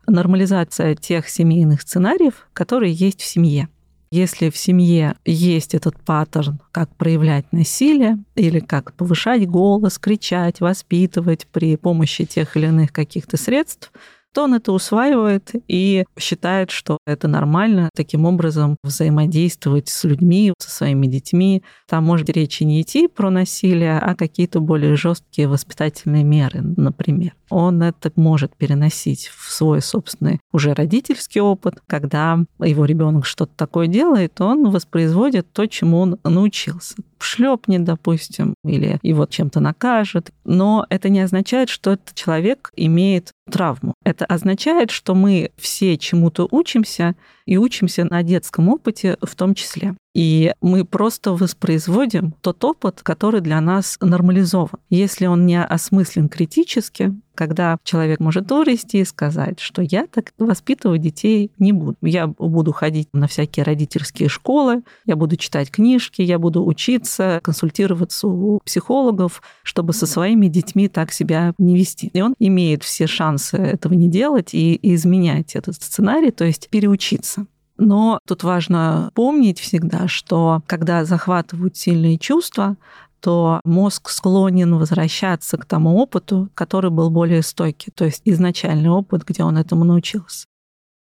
Нормализация 0.08 0.96
тех 0.96 1.28
семейных 1.28 1.82
сценариев, 1.82 2.48
которые 2.54 2.94
есть 2.94 3.20
в 3.22 3.26
семье. 3.26 3.68
Если 4.14 4.50
в 4.50 4.58
семье 4.58 5.16
есть 5.24 5.74
этот 5.74 5.98
паттерн, 6.04 6.60
как 6.74 6.94
проявлять 6.98 7.46
насилие 7.54 8.18
или 8.36 8.60
как 8.60 8.94
повышать 8.94 9.48
голос, 9.48 9.98
кричать, 9.98 10.60
воспитывать 10.60 11.48
при 11.48 11.78
помощи 11.78 12.26
тех 12.26 12.58
или 12.58 12.68
иных 12.68 12.92
каких-то 12.92 13.38
средств, 13.38 13.94
то 14.34 14.44
он 14.44 14.54
это 14.54 14.72
усваивает 14.72 15.52
и 15.68 16.06
считает, 16.18 16.72
что 16.72 16.98
это 17.06 17.28
нормально 17.28 17.90
таким 17.96 18.26
образом 18.26 18.78
взаимодействовать 18.84 19.90
с 19.90 20.04
людьми, 20.04 20.54
со 20.60 20.70
своими 20.70 21.08
детьми. 21.08 21.64
Там 21.88 22.06
может 22.06 22.30
речи 22.30 22.64
не 22.64 22.82
идти 22.82 23.08
про 23.08 23.30
насилие, 23.30 24.00
а 24.00 24.16
какие-то 24.16 24.60
более 24.60 24.96
жесткие 24.96 25.48
воспитательные 25.48 26.24
меры, 26.24 26.62
например. 26.62 27.34
Он 27.50 27.82
это 27.84 28.12
может 28.16 28.56
переносить 28.56 29.28
в 29.28 29.52
свой 29.52 29.82
собственный 29.82 30.40
уже 30.54 30.74
родительский 30.74 31.42
опыт, 31.42 31.82
когда 31.88 32.40
его 32.60 32.86
ребенок 32.86 33.26
что-то 33.26 33.52
такое 33.56 33.88
делает, 33.88 34.40
он 34.40 34.70
воспроизводит 34.70 35.52
то, 35.52 35.66
чему 35.68 36.00
он 36.00 36.18
научился 36.24 36.96
шлепнет, 37.24 37.84
допустим, 37.84 38.56
или 38.64 39.00
его 39.02 39.26
чем-то 39.26 39.60
накажет. 39.60 40.32
Но 40.44 40.86
это 40.90 41.10
не 41.10 41.22
означает, 41.22 41.70
что 41.70 41.92
этот 41.92 42.14
человек 42.16 42.72
имеет 42.76 43.32
травму. 43.52 43.94
Это 44.04 44.26
означает, 44.26 44.90
что 44.90 45.14
мы 45.14 45.52
все 45.58 45.98
чему-то 45.98 46.48
учимся, 46.50 47.16
и 47.52 47.58
учимся 47.58 48.06
на 48.06 48.24
детском 48.24 48.70
опыте 48.70 49.18
в 49.22 49.36
том 49.36 49.56
числе. 49.56 49.94
И 50.14 50.54
мы 50.62 50.86
просто 50.86 51.34
воспроизводим 51.34 52.34
тот 52.40 52.64
опыт, 52.64 53.02
который 53.04 53.42
для 53.42 53.60
нас 53.60 53.98
нормализован. 54.00 54.80
Если 54.90 55.26
он 55.26 55.46
не 55.46 55.62
осмыслен 55.62 56.30
критически, 56.30 57.14
когда 57.34 57.78
человек 57.84 58.20
может 58.20 58.52
вырасти 58.52 58.98
и 58.98 59.06
сказать, 59.06 59.60
что 59.60 59.82
я 59.82 60.06
так 60.06 60.34
воспитывать 60.38 61.02
детей 61.02 61.52
не 61.58 61.72
буду. 61.72 61.98
Я 62.02 62.28
буду 62.28 62.72
ходить 62.72 63.08
на 63.14 63.28
всякие 63.28 63.64
родительские 63.64 64.30
школы, 64.30 64.84
я 65.06 65.16
буду 65.16 65.38
читать 65.38 65.72
книжки, 65.72 66.22
я 66.22 66.38
буду 66.40 66.66
учиться, 66.66 67.40
консультироваться 67.42 68.28
у 68.28 68.60
психологов, 68.60 69.42
чтобы 69.64 69.94
со 69.94 70.06
своими 70.06 70.48
детьми 70.48 70.88
так 70.88 71.12
себя 71.12 71.54
не 71.58 71.78
вести. 71.78 72.12
И 72.14 72.22
он 72.22 72.36
имеет 72.38 72.84
все 72.84 73.08
шансы 73.08 73.58
этого 73.58 73.94
не 73.94 74.10
делать 74.10 74.54
и 74.54 74.78
изменять 74.94 75.56
этот 75.56 75.76
сценарий, 75.76 76.32
то 76.32 76.44
есть 76.44 76.70
переучиться. 76.70 77.41
Но 77.82 78.20
тут 78.28 78.44
важно 78.44 79.10
помнить 79.16 79.60
всегда, 79.60 80.08
что 80.08 80.62
когда 80.68 81.04
захватывают 81.04 81.76
сильные 81.76 82.20
чувства, 82.20 82.78
то 83.22 83.60
мозг 83.64 84.10
склонен 84.10 84.76
возвращаться 84.76 85.58
к 85.58 85.66
тому 85.66 85.98
опыту, 85.98 86.50
который 86.54 86.92
был 86.92 87.10
более 87.10 87.42
стойкий, 87.42 87.92
то 87.92 88.06
есть 88.06 88.22
изначальный 88.24 88.90
опыт, 88.90 89.24
где 89.26 89.44
он 89.44 89.58
этому 89.58 89.84
научился. 89.84 90.46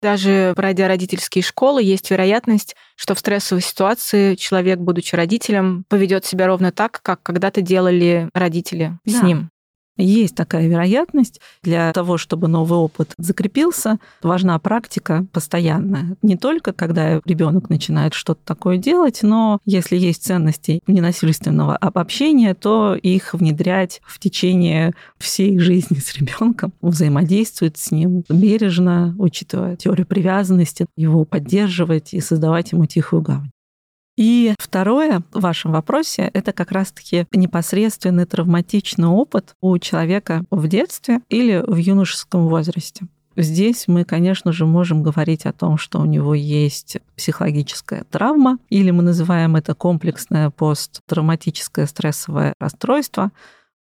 Даже 0.01 0.55
пройдя 0.57 0.89
родительские 0.89 1.43
школы, 1.43 1.83
есть 1.83 2.11
вероятность, 2.11 2.75
что 2.97 3.15
в 3.15 3.19
стрессовой 3.19 3.61
ситуации 3.61 4.35
человек, 4.35 4.79
будучи 4.79 5.15
родителем, 5.15 5.85
поведет 5.87 6.25
себя 6.25 6.47
ровно 6.47 6.73
так, 6.73 7.01
как 7.03 7.23
когда-то 7.23 7.61
делали 7.61 8.31
родители 8.33 8.99
да. 9.05 9.13
с 9.13 9.23
ним. 9.23 9.51
Есть 10.03 10.35
такая 10.35 10.67
вероятность. 10.67 11.41
Для 11.63 11.93
того, 11.93 12.19
чтобы 12.19 12.49
новый 12.49 12.79
опыт 12.79 13.13
закрепился, 13.19 13.99
важна 14.23 14.59
практика 14.59 15.27
постоянная. 15.33 16.17
Не 16.23 16.37
только 16.37 16.73
когда 16.73 17.21
ребенок 17.25 17.71
начинает 17.71 18.15
что-то 18.15 18.41
такое 18.45 18.77
делать, 18.77 19.21
но 19.23 19.59
если 19.65 19.97
есть 19.97 20.25
ценности 20.25 20.81
ненасильственного 20.87 21.77
общения, 21.77 22.55
то 22.55 22.95
их 22.95 23.35
внедрять 23.35 24.01
в 24.07 24.19
течение 24.19 24.95
всей 25.19 25.59
жизни 25.59 25.99
с 25.99 26.15
ребенком, 26.15 26.73
взаимодействовать 26.81 27.77
с 27.77 27.91
ним 27.91 28.25
бережно, 28.29 29.15
учитывая 29.19 29.77
теорию 29.77 30.07
привязанности, 30.07 30.87
его 30.97 31.25
поддерживать 31.25 32.15
и 32.15 32.21
создавать 32.21 32.73
ему 32.73 32.87
тихую 32.87 33.23
гавань. 33.23 33.51
И 34.17 34.55
второе 34.59 35.23
в 35.33 35.41
вашем 35.41 35.73
вопросе— 35.73 36.31
это 36.35 36.53
как 36.53 36.73
раз-таки 36.73 37.27
непосредственный 37.33 38.27
травматичный 38.27 39.09
опыт 39.09 39.55
у 39.61 39.79
человека 39.79 40.45
в 40.51 40.69
детстве 40.69 41.21
или 41.29 41.63
в 41.67 41.77
юношеском 41.77 42.49
возрасте. 42.49 43.07
Здесь 43.37 43.87
мы, 43.87 44.05
конечно 44.05 44.53
же, 44.53 44.67
можем 44.67 45.03
говорить 45.03 45.47
о 45.47 45.53
том, 45.53 45.79
что 45.79 46.01
у 46.01 46.05
него 46.05 46.35
есть 46.35 46.99
психологическая 47.17 48.05
травма, 48.11 48.59
или 48.69 48.91
мы 48.91 49.03
называем 49.03 49.57
это 49.57 49.75
комплексное 49.75 50.51
посттравматическое 50.51 51.87
стрессовое 51.87 52.55
расстройство, 52.59 53.31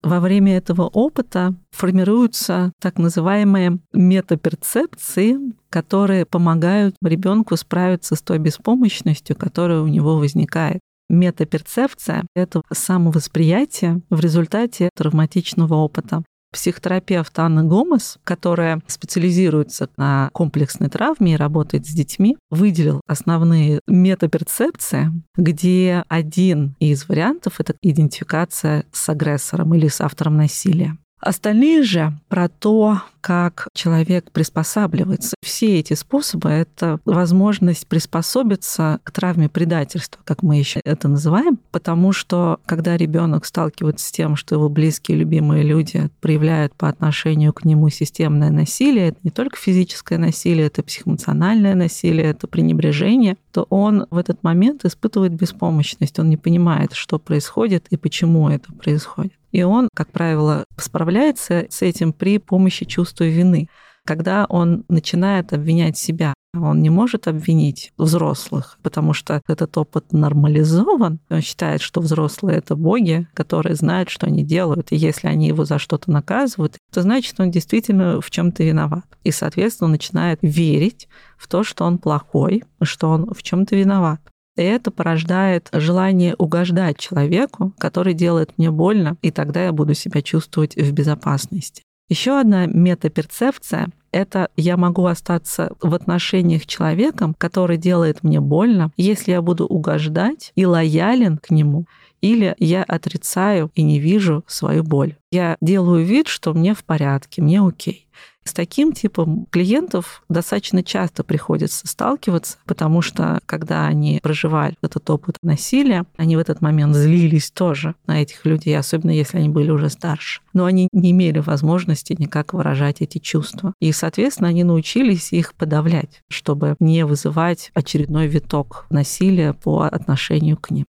во 0.03 0.21
время 0.21 0.57
этого 0.57 0.83
опыта 0.83 1.55
формируются 1.71 2.73
так 2.81 2.99
называемые 2.99 3.79
метаперцепции, 3.93 5.37
которые 5.77 6.25
помогают 6.25 6.97
ребенку 7.03 7.55
справиться 7.55 8.17
с 8.17 8.23
той 8.23 8.39
беспомощностью, 8.39 9.37
которая 9.37 9.81
у 9.81 9.89
него 9.89 10.17
возникает. 10.17 10.81
Метаперцепция— 11.11 12.25
это 12.35 12.63
самовосприятие 12.73 14.01
в 14.09 14.19
результате 14.21 14.89
травматичного 14.97 15.75
опыта 15.75 16.23
психотерапевт 16.51 17.39
Анна 17.39 17.63
Гомес, 17.63 18.17
которая 18.25 18.81
специализируется 18.87 19.91
на 19.99 20.31
комплексной 20.33 20.89
травме 20.89 21.35
и 21.35 21.37
работает 21.37 21.87
с 21.87 21.91
детьми, 21.91 22.39
выделил 22.49 23.03
основные 23.07 23.81
метаперцепции, 23.87 25.11
где 25.37 26.05
один 26.09 26.75
из 26.81 27.07
вариантов— 27.07 27.57
это 27.61 27.75
идентификация 27.83 28.87
с 28.93 29.07
агрессором 29.11 29.75
или 29.75 29.89
с 29.89 30.01
автором 30.01 30.39
насилия. 30.39 30.97
Остальные 31.21 31.83
же 31.83 32.13
про 32.29 32.49
то, 32.49 33.03
как 33.27 33.67
человек 33.75 34.31
приспосабливается. 34.31 35.35
Все 35.43 35.81
эти 35.81 35.95
способы— 35.95 36.49
это 36.51 37.01
возможность 37.05 37.89
приспособиться 37.89 39.01
к 39.03 39.11
травме 39.11 39.49
предательства, 39.49 40.23
как 40.25 40.45
мы 40.45 40.59
еще 40.59 40.81
это 40.85 41.09
называем, 41.09 41.59
потому 41.73 42.13
что 42.13 42.61
когда 42.67 42.97
ребенок 42.97 43.45
сталкивается 43.45 44.07
с 44.07 44.13
тем, 44.13 44.37
что 44.37 44.55
его 44.55 44.69
близкие, 44.69 45.19
любимые 45.19 45.65
люди 45.65 46.09
проявляют 46.21 46.77
по 46.77 46.89
отношению 46.89 47.53
к 47.53 47.65
нему 47.65 47.89
системное 47.89 48.51
насилие, 48.51 49.09
это 49.09 49.19
не 49.25 49.33
только 49.33 49.57
физическое 49.57 50.19
насилие, 50.19 50.69
это 50.69 50.85
психоэмоциональное 50.85 51.75
насилие, 51.75 52.27
это 52.27 52.47
пренебрежение, 52.47 53.37
то 53.51 53.67
он 53.71 54.07
в 54.09 54.19
этот 54.19 54.45
момент 54.45 54.85
испытывает 54.85 55.33
беспомощность, 55.33 56.21
он 56.21 56.31
не 56.31 56.37
понимает, 56.37 56.93
что 56.93 57.19
происходит 57.19 57.87
и 57.91 57.97
почему 57.97 58.49
это 58.51 58.73
происходит. 58.73 59.33
И 59.57 59.63
он, 59.63 59.89
как 59.95 60.13
правило, 60.13 60.67
справляется 60.77 61.67
с 61.71 61.81
этим 61.81 62.13
при 62.13 62.37
помощи 62.37 62.85
чувства 63.17 63.25
вины. 63.25 63.69
Когда 64.05 64.47
он 64.49 64.85
начинает 64.89 65.53
обвинять 65.53 65.99
себя, 65.99 66.33
он 66.55 66.81
не 66.81 66.91
может 66.91 67.27
обвинить 67.27 67.93
взрослых, 67.99 68.79
потому 68.83 69.13
что 69.13 69.43
этот 69.49 69.77
опыт 69.77 70.13
нормализован. 70.13 71.19
Он 71.29 71.41
считает, 71.41 71.83
что 71.83 72.01
взрослые— 72.01 72.59
это 72.59 72.77
боги, 72.77 73.27
которые 73.35 73.75
знают, 73.75 74.09
что 74.09 74.27
они 74.27 74.45
делают. 74.45 74.93
И 74.93 74.97
если 74.97 75.27
они 75.27 75.49
его 75.49 75.65
за 75.65 75.79
что-то 75.79 76.11
наказывают, 76.11 76.77
то 76.93 77.03
значит, 77.03 77.35
он 77.41 77.51
действительно 77.51 78.21
в 78.21 78.31
чем 78.31 78.53
то 78.53 78.63
виноват. 78.63 79.05
И, 79.25 79.33
соответственно, 79.33 79.91
начинает 79.91 80.39
верить 80.41 81.09
в 81.37 81.49
то, 81.49 81.65
что 81.65 81.85
он 81.85 81.99
плохой, 81.99 82.63
что 82.83 83.09
он 83.11 83.35
в 83.35 83.43
чем 83.43 83.67
то 83.67 83.75
виноват. 83.75 84.21
И 84.57 84.63
это 84.63 84.91
порождает 84.91 85.69
желание 85.73 86.35
угождать 86.39 86.99
человеку, 86.99 87.75
который 87.77 88.15
делает 88.15 88.57
мне 88.57 88.71
больно, 88.71 89.17
и 89.21 89.31
тогда 89.31 89.65
я 89.65 89.73
буду 89.73 89.95
себя 89.95 90.23
чувствовать 90.23 90.77
в 90.77 90.93
безопасности. 90.93 91.83
Еще 92.09 92.39
одна 92.39 92.67
метаперцепция— 92.67 93.89
это 94.13 94.49
я 94.57 94.77
могу 94.77 95.07
остаться 95.07 95.73
в 95.83 95.93
отношениях 95.93 96.65
человеком, 96.65 97.35
который 97.35 97.79
делает 97.79 98.23
мне 98.23 98.41
больно, 98.41 98.93
если 98.97 99.33
я 99.33 99.43
буду 99.43 99.67
угождать 99.67 100.53
и 100.55 100.65
лоялен 100.67 101.39
к 101.39 101.51
нему, 101.51 101.87
или 102.21 102.55
я 102.59 102.85
отрицаю 102.85 103.71
и 103.75 103.83
не 103.83 103.99
вижу 103.99 104.45
свою 104.47 104.85
боль. 104.85 105.17
Я 105.33 105.57
делаю 105.61 106.05
вид, 106.05 106.29
что 106.29 106.55
мне 106.55 106.75
в 106.75 106.85
порядке, 106.85 107.43
мне 107.43 107.61
окей. 107.61 108.07
С 108.47 108.53
таким 108.53 108.93
типом 108.93 109.47
клиентов 109.51 110.23
достаточно 110.29 110.85
часто 110.85 111.25
приходится 111.25 111.87
сталкиваться, 111.89 112.59
потому 112.65 113.03
что 113.03 113.41
когда 113.45 113.87
они 113.87 114.21
проживали 114.23 114.77
этот 114.83 115.11
опыт 115.11 115.37
насилия, 115.43 116.05
они 116.17 116.37
в 116.37 116.39
этот 116.39 116.61
момент 116.61 116.95
злились 116.95 117.51
тоже 117.51 117.97
на 118.07 118.23
этих 118.23 118.47
людей, 118.47 118.79
особенно 118.79 119.11
если 119.11 119.39
они 119.39 119.49
были 119.49 119.71
уже 119.73 119.91
старше. 119.91 120.43
Но 120.53 120.65
они 120.65 120.89
не 120.93 121.11
имели 121.11 121.41
возможности 121.41 122.15
никак 122.17 122.55
выражать 122.55 123.01
эти 123.01 123.19
чувства. 123.19 123.75
И, 123.81 123.91
соответственно, 123.91 124.49
они 124.49 124.63
научились 124.63 125.33
их 125.33 125.53
подавлять, 125.55 126.23
чтобы 126.29 126.77
не 126.79 127.05
вызывать 127.05 127.73
очередной 127.75 128.29
виток 128.29 128.87
насилия 128.91 129.55
по 129.55 129.83
отношению 129.83 130.57
к 130.57 130.71
ним. 130.71 130.87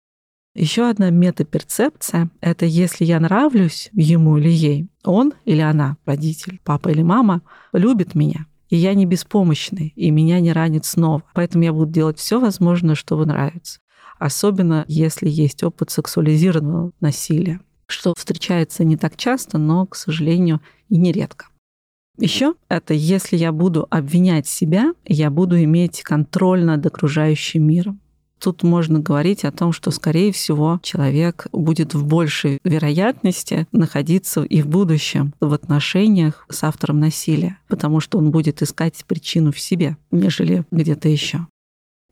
Еще 0.59 0.89
одна 0.89 1.11
метаперцепция— 1.11 2.31
это 2.41 2.65
если 2.65 3.05
я 3.05 3.21
нравлюсь 3.21 3.91
ему 3.93 4.39
или 4.39 4.49
ей, 4.49 4.89
он 5.05 5.35
или 5.45 5.61
она, 5.61 5.99
родитель, 6.07 6.61
папа 6.65 6.89
или 6.89 7.03
мама, 7.03 7.43
любит 7.75 8.15
меня, 8.15 8.47
и 8.71 8.77
я 8.77 8.95
не 8.95 9.05
беспомощный, 9.05 9.93
и 9.97 10.11
меня 10.11 10.41
не 10.41 10.55
ранит 10.55 10.87
снова. 10.87 11.23
Поэтому 11.35 11.65
я 11.65 11.75
буду 11.75 11.93
делать 11.93 12.19
все 12.19 12.41
возможное, 12.41 12.95
чтобы 12.95 13.27
нравиться. 13.27 13.81
Особенно 14.19 14.87
если 14.89 15.29
есть 15.29 15.63
опыт 15.63 15.91
сексуализированного 15.91 16.93
насилия, 17.01 17.61
что 17.87 18.15
встречается 18.17 18.83
не 18.83 18.97
так 18.97 19.19
часто, 19.19 19.59
но, 19.59 19.85
к 19.85 19.95
сожалению, 19.95 20.63
и 20.89 20.97
нередко. 20.97 21.49
Еще 22.17 22.55
это 22.71 22.95
если 22.95 23.37
я 23.37 23.53
буду 23.53 23.87
обвинять 23.91 24.47
себя, 24.47 24.95
я 25.05 25.31
буду 25.31 25.63
иметь 25.63 26.03
контроль 26.03 26.65
над 26.65 26.87
окружающим 26.87 27.63
миром. 27.67 28.01
Тут 28.41 28.63
можно 28.63 29.01
говорить 29.01 29.45
о 29.45 29.53
том, 29.53 29.73
что, 29.73 29.91
скорее 29.91 30.33
всего, 30.33 30.79
человек 30.83 31.47
будет 31.53 31.95
в 31.95 32.05
большей 32.05 32.59
вероятности 32.65 33.67
находиться 33.73 34.43
и 34.43 34.63
в 34.63 34.67
будущем 34.67 35.33
в 35.41 35.53
отношениях 35.53 36.47
с 36.51 36.63
автором 36.65 37.01
насилия, 37.01 37.59
потому 37.69 38.01
что 38.01 38.19
он 38.19 38.31
будет 38.31 38.63
искать 38.63 39.05
причину 39.07 39.53
в 39.53 39.61
себе, 39.61 39.97
нежели 40.11 40.65
где-то 40.71 41.09
еще. 41.09 41.47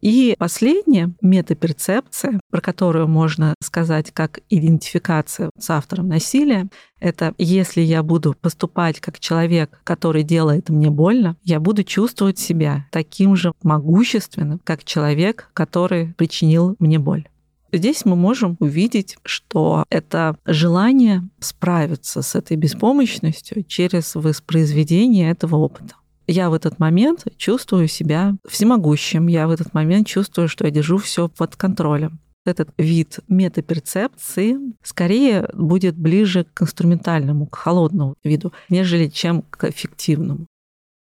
И 0.05 0.37
последняя 0.39 1.15
метаперцепция, 1.23 2.39
про 2.51 2.61
которую 2.61 3.09
можно 3.09 3.55
сказать 3.63 4.11
как 4.13 4.41
идентификация 4.51 5.49
с 5.59 5.71
автором 5.71 6.09
насилия, 6.09 6.69
это 7.01 7.33
если 7.39 7.81
я 7.81 8.03
буду 8.03 8.37
поступать 8.39 9.01
как 9.01 9.19
человек, 9.19 9.81
который 9.83 10.23
делает 10.23 10.69
мне 10.69 10.91
больно, 10.91 11.39
я 11.43 11.59
буду 11.59 11.85
чувствовать 11.85 12.39
себя 12.39 12.87
таким 12.93 13.35
же 13.35 13.55
могущественным, 13.63 14.61
как 14.63 14.85
человек, 14.85 15.49
который 15.55 16.13
причинил 16.19 16.77
мне 16.79 16.99
боль. 16.99 17.27
Здесь 17.73 18.05
мы 18.05 18.15
можем 18.15 18.59
увидеть, 18.61 19.17
что 19.25 19.85
это 19.89 20.37
желание 20.45 21.27
справиться 21.41 22.21
с 22.21 22.35
этой 22.35 22.59
беспомощностью 22.59 23.65
через 23.65 24.15
воспроизведение 24.15 25.31
этого 25.31 25.57
опыта 25.57 25.95
я 26.27 26.51
в 26.51 26.55
этот 26.55 26.79
момент 26.79 27.27
чувствую 27.37 27.89
себя 27.89 28.37
всемогущим, 28.49 29.27
я 29.27 29.47
в 29.47 29.51
этот 29.51 29.75
момент 29.75 30.07
чувствую, 30.07 30.49
что 30.49 30.65
я 30.65 30.71
держу 30.71 30.99
все 30.99 31.29
под 31.29 31.57
контролем. 31.57 32.19
Этот 32.47 32.69
вид 32.77 33.21
метаперцепции 33.29 34.57
скорее 34.83 35.49
будет 35.55 35.97
ближе 35.97 36.45
к 36.53 36.63
инструментальному, 36.63 37.47
к 37.47 37.57
холодному 37.57 38.17
виду, 38.23 38.53
нежели 38.69 39.09
чем 39.09 39.43
к 39.43 39.65
эффективному. 39.65 40.47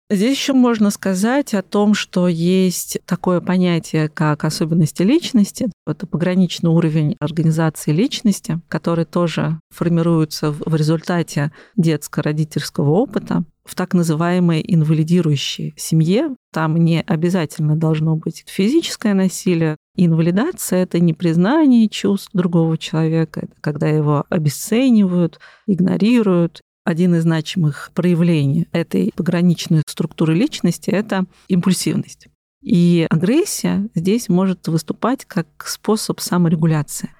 Здесь 0.09 0.38
еще 0.38 0.52
можно 0.52 0.90
сказать 0.90 1.52
о 1.52 1.62
том, 1.62 1.92
что 1.94 2.29
есть 2.29 2.98
такое 3.07 3.40
понятие, 3.40 4.09
как 4.09 4.44
особенности 4.44 5.02
личности. 5.02 5.68
Это 5.85 6.07
пограничный 6.07 6.70
уровень 6.70 7.16
организации 7.18 7.90
личности, 7.90 8.61
который 8.68 9.05
тоже 9.05 9.59
формируется 9.74 10.52
в 10.52 10.74
результате 10.76 11.50
детско-родительского 11.76 12.90
опыта 12.90 13.44
в 13.66 13.74
так 13.74 13.94
называемой 13.94 14.64
инвалидирующей 14.66 15.74
семье. 15.76 16.35
Там 16.52 16.76
не 16.76 17.02
обязательно 17.02 17.76
должно 17.76 18.16
быть 18.16 18.44
физическое 18.46 19.12
насилие. 19.12 19.76
Инвалидация— 19.96 20.83
это 20.85 21.00
не 21.00 21.12
признание 21.12 21.88
чувств 21.88 22.31
другого 22.33 22.79
человека, 22.79 23.40
это 23.40 23.55
когда 23.61 23.88
его 23.88 24.24
обесценивают, 24.31 25.40
игнорируют 25.66 26.61
один 26.85 27.16
из 27.16 27.22
значимых 27.22 27.90
проявлений 27.94 28.68
этой 28.70 29.11
пограничной 29.16 29.83
структуры 29.87 30.35
личности— 30.35 30.90
это 30.92 31.24
импульсивность. 31.48 32.29
И 32.62 33.07
агрессия 33.11 33.88
здесь 33.94 34.29
может 34.29 34.68
выступать 34.68 35.24
как 35.24 35.46
способ 35.66 36.20
саморегуляции. 36.20 37.11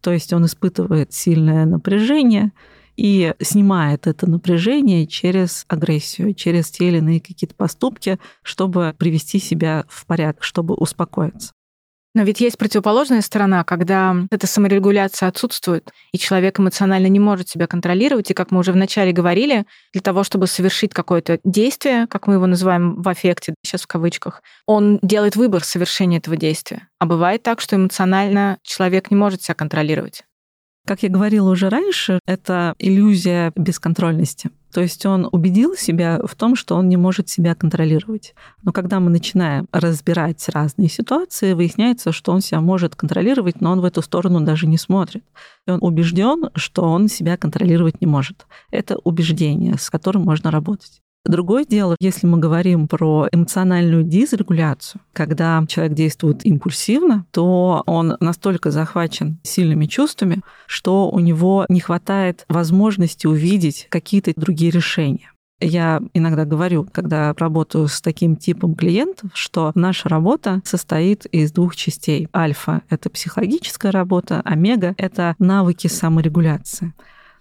То 0.00 0.12
есть 0.12 0.32
он 0.32 0.46
испытывает 0.46 1.12
сильное 1.12 1.64
напряжение 1.64 2.52
и 2.96 3.34
снимает 3.40 4.06
это 4.06 4.28
напряжение 4.28 5.06
через 5.06 5.64
агрессию, 5.68 6.34
через 6.34 6.70
те 6.70 6.88
или 6.88 6.98
иные 6.98 7.20
какие-то 7.20 7.54
поступки, 7.54 8.18
чтобы 8.42 8.94
привести 8.98 9.38
себя 9.38 9.84
в 9.88 10.06
порядок, 10.06 10.42
чтобы 10.42 10.74
успокоиться. 10.74 11.52
Но 12.16 12.22
ведь 12.22 12.40
есть 12.40 12.56
противоположная 12.56 13.20
сторона, 13.20 13.62
когда 13.62 14.16
эта 14.30 14.46
саморегуляция 14.46 15.28
отсутствует, 15.28 15.90
и 16.12 16.18
человек 16.18 16.58
эмоционально 16.58 17.08
не 17.08 17.20
может 17.20 17.50
себя 17.50 17.66
контролировать. 17.66 18.30
И 18.30 18.34
как 18.34 18.50
мы 18.50 18.60
уже 18.60 18.72
вначале 18.72 19.12
говорили, 19.12 19.66
для 19.92 20.00
того, 20.00 20.24
чтобы 20.24 20.46
совершить 20.46 20.94
какое-то 20.94 21.40
действие, 21.44 22.06
как 22.06 22.26
мы 22.26 22.34
его 22.34 22.46
называем 22.46 23.02
в 23.02 23.06
аффекте, 23.06 23.54
сейчас 23.62 23.82
в 23.82 23.86
кавычках, 23.86 24.42
он 24.64 24.98
делает 25.02 25.36
выбор 25.36 25.62
совершения 25.62 26.16
этого 26.16 26.38
действия. 26.38 26.88
А 26.98 27.04
бывает 27.04 27.42
так, 27.42 27.60
что 27.60 27.76
эмоционально 27.76 28.56
человек 28.62 29.10
не 29.10 29.16
может 29.18 29.42
себя 29.42 29.54
контролировать. 29.54 30.24
Как 30.86 31.02
я 31.02 31.08
говорила 31.08 31.50
уже 31.50 31.68
раньше, 31.68 32.20
это 32.26 32.76
иллюзия 32.78 33.52
бесконтрольности. 33.56 34.50
То 34.72 34.82
есть 34.82 35.04
он 35.04 35.28
убедил 35.32 35.74
себя 35.74 36.20
в 36.24 36.36
том, 36.36 36.54
что 36.54 36.76
он 36.76 36.88
не 36.88 36.96
может 36.96 37.28
себя 37.28 37.56
контролировать. 37.56 38.34
Но 38.62 38.70
когда 38.70 39.00
мы 39.00 39.10
начинаем 39.10 39.66
разбирать 39.72 40.48
разные 40.48 40.88
ситуации, 40.88 41.54
выясняется, 41.54 42.12
что 42.12 42.30
он 42.30 42.40
себя 42.40 42.60
может 42.60 42.94
контролировать, 42.94 43.60
но 43.60 43.72
он 43.72 43.80
в 43.80 43.84
эту 43.84 44.00
сторону 44.00 44.40
даже 44.42 44.68
не 44.68 44.78
смотрит. 44.78 45.24
И 45.66 45.72
он 45.72 45.78
убежден, 45.82 46.50
что 46.54 46.82
он 46.82 47.08
себя 47.08 47.36
контролировать 47.36 48.00
не 48.00 48.06
может. 48.06 48.46
Это 48.70 48.96
убеждение, 49.02 49.78
с 49.78 49.90
которым 49.90 50.22
можно 50.22 50.52
работать. 50.52 51.02
Другое 51.26 51.64
дело, 51.64 51.96
если 51.98 52.26
мы 52.26 52.38
говорим 52.38 52.86
про 52.86 53.28
эмоциональную 53.32 54.04
дисрегуляцию, 54.04 55.00
когда 55.12 55.62
человек 55.68 55.94
действует 55.94 56.46
импульсивно, 56.46 57.26
то 57.32 57.82
он 57.86 58.16
настолько 58.20 58.70
захвачен 58.70 59.38
сильными 59.42 59.86
чувствами, 59.86 60.40
что 60.66 61.10
у 61.10 61.18
него 61.18 61.66
не 61.68 61.80
хватает 61.80 62.44
возможности 62.48 63.26
увидеть 63.26 63.88
какие-то 63.90 64.32
другие 64.36 64.70
решения. 64.70 65.32
Я 65.58 66.02
иногда 66.12 66.44
говорю, 66.44 66.86
когда 66.92 67.32
работаю 67.32 67.88
с 67.88 68.02
таким 68.02 68.36
типом 68.36 68.74
клиентов, 68.74 69.30
что 69.32 69.72
наша 69.74 70.08
работа 70.10 70.60
состоит 70.64 71.24
из 71.26 71.50
двух 71.50 71.76
частей. 71.76 72.28
Альфа— 72.36 72.82
это 72.90 73.08
психологическая 73.08 73.90
работа, 73.90 74.42
омега— 74.44 74.94
это 74.98 75.34
навыки 75.38 75.86
саморегуляции 75.86 76.92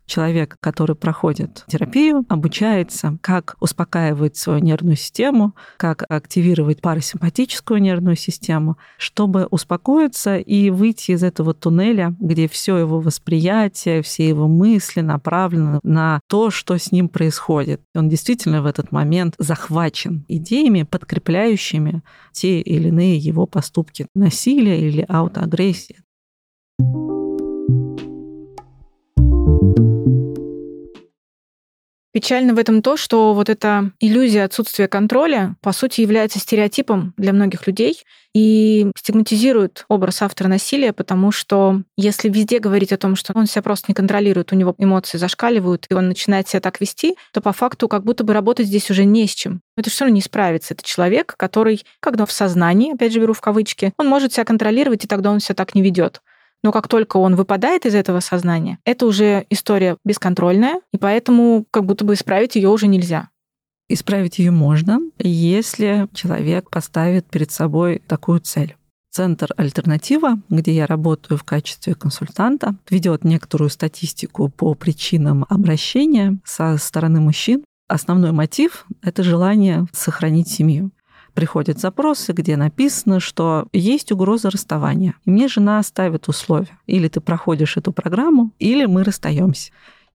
человек, 0.05 0.57
который 0.59 0.95
проходит 0.95 1.63
терапию, 1.67 2.25
обучается, 2.29 3.17
как 3.21 3.55
успокаивать 3.59 4.37
свою 4.37 4.59
нервную 4.59 4.95
систему, 4.95 5.55
как 5.77 6.03
активировать 6.09 6.81
парасимпатическую 6.81 7.81
нервную 7.81 8.15
систему, 8.15 8.77
чтобы 8.97 9.47
успокоиться 9.49 10.37
и 10.37 10.69
выйти 10.69 11.11
из 11.11 11.23
этого 11.23 11.53
туннеля, 11.53 12.15
где 12.19 12.47
все 12.47 12.77
его 12.77 12.99
восприятие, 12.99 14.01
все 14.01 14.27
его 14.27 14.47
мысли 14.47 15.01
направлены 15.01 15.79
на 15.83 16.19
то, 16.27 16.51
что 16.51 16.77
с 16.77 16.91
ним 16.91 17.09
происходит. 17.09 17.81
Он 17.95 18.09
действительно 18.09 18.61
в 18.61 18.65
этот 18.65 18.91
момент 18.91 19.35
захвачен 19.37 20.25
идеями, 20.27 20.83
подкрепляющими 20.83 22.01
те 22.31 22.61
или 22.61 22.89
иные 22.89 23.17
его 23.17 23.45
поступки 23.45 24.07
насилия 24.13 24.79
или 24.79 25.05
аутоагрессии. 25.07 25.97
Печально 32.15 32.53
в 32.53 32.59
этом 32.59 32.81
то, 32.81 32.95
что 32.95 33.33
вот 33.33 33.49
эта 33.49 33.91
иллюзия 33.99 34.45
отсутствия 34.45 34.87
контроля, 34.87 35.57
по 35.59 35.73
сути, 35.73 35.99
является 35.99 36.39
стереотипом 36.39 37.13
для 37.17 37.33
многих 37.33 37.67
людей 37.67 38.05
и 38.33 38.89
стигматизирует 38.95 39.83
образ 39.89 40.21
автора 40.21 40.47
насилия, 40.47 40.93
потому 40.93 41.33
что 41.33 41.81
если 41.97 42.29
везде 42.29 42.59
говорить 42.59 42.93
о 42.93 42.97
том, 42.97 43.17
что 43.17 43.33
он 43.35 43.47
себя 43.47 43.63
просто 43.63 43.87
не 43.89 43.95
контролирует, 43.95 44.53
у 44.53 44.55
него 44.55 44.73
эмоции 44.77 45.17
зашкаливают, 45.17 45.87
и 45.89 45.93
он 45.93 46.07
начинает 46.07 46.47
себя 46.47 46.61
так 46.61 46.79
вести, 46.79 47.17
то 47.33 47.41
по 47.41 47.51
факту 47.51 47.89
как 47.89 48.05
будто 48.05 48.23
бы 48.23 48.31
работать 48.31 48.67
здесь 48.67 48.89
уже 48.89 49.03
не 49.03 49.27
с 49.27 49.35
чем. 49.35 49.59
Это 49.75 49.89
все 49.89 50.05
равно 50.05 50.15
не 50.15 50.21
справится. 50.21 50.73
Это 50.73 50.85
человек, 50.85 51.35
который, 51.35 51.83
когда 51.99 52.25
в 52.25 52.31
сознании, 52.31 52.93
опять 52.93 53.11
же 53.11 53.19
беру 53.19 53.33
в 53.33 53.41
кавычки, 53.41 53.91
он 53.97 54.07
может 54.07 54.31
себя 54.31 54.45
контролировать, 54.45 55.03
и 55.03 55.07
тогда 55.09 55.31
он 55.31 55.41
себя 55.41 55.55
так 55.55 55.75
не 55.75 55.81
ведет. 55.81 56.21
Но 56.65 56.71
как 56.71 56.87
только 56.87 57.17
он 57.17 57.35
выпадает 57.35 57.85
из 57.85 57.93
этого 57.93 58.21
сознания, 58.21 58.79
это 58.85 59.05
уже 59.05 59.45
история 59.51 59.97
бесконтрольная, 60.03 60.81
и 60.91 60.97
поэтому 60.97 61.63
как 61.69 61.85
будто 61.85 62.03
бы 62.05 62.15
исправить 62.15 62.55
ее 62.55 62.69
уже 62.69 62.87
нельзя. 62.87 63.29
Исправить 63.87 64.39
ее 64.39 64.49
можно, 64.49 64.99
если 65.19 66.07
человек 66.11 66.71
поставит 66.71 67.27
перед 67.27 67.51
собой 67.51 68.01
такую 68.07 68.39
цель. 68.39 68.75
Центр 69.11 69.53
«Альтернатива», 69.57 70.39
где 70.49 70.71
я 70.71 70.87
работаю 70.87 71.37
в 71.37 71.43
качестве 71.43 71.93
консультанта, 71.93 72.75
ведет 72.89 73.23
некоторую 73.23 73.69
статистику 73.69 74.49
по 74.49 74.73
причинам 74.73 75.45
обращения 75.47 76.39
со 76.45 76.77
стороны 76.77 77.19
мужчин. 77.19 77.63
Основной 77.87 78.31
мотив– 78.31 78.87
это 79.03 79.21
желание 79.21 79.85
сохранить 79.93 80.47
семью 80.47 80.89
приходят 81.35 81.79
запросы, 81.79 82.33
где 82.33 82.57
написано, 82.57 83.19
что 83.19 83.67
есть 83.73 84.11
угроза 84.11 84.49
расставания. 84.49 85.15
И 85.25 85.29
мне 85.29 85.47
жена 85.47 85.83
ставит 85.83 86.27
условия. 86.27 86.79
Или 86.87 87.07
ты 87.09 87.19
проходишь 87.19 87.77
эту 87.77 87.91
программу, 87.91 88.51
или 88.57 88.85
мы 88.85 89.03
расстаемся. 89.03 89.71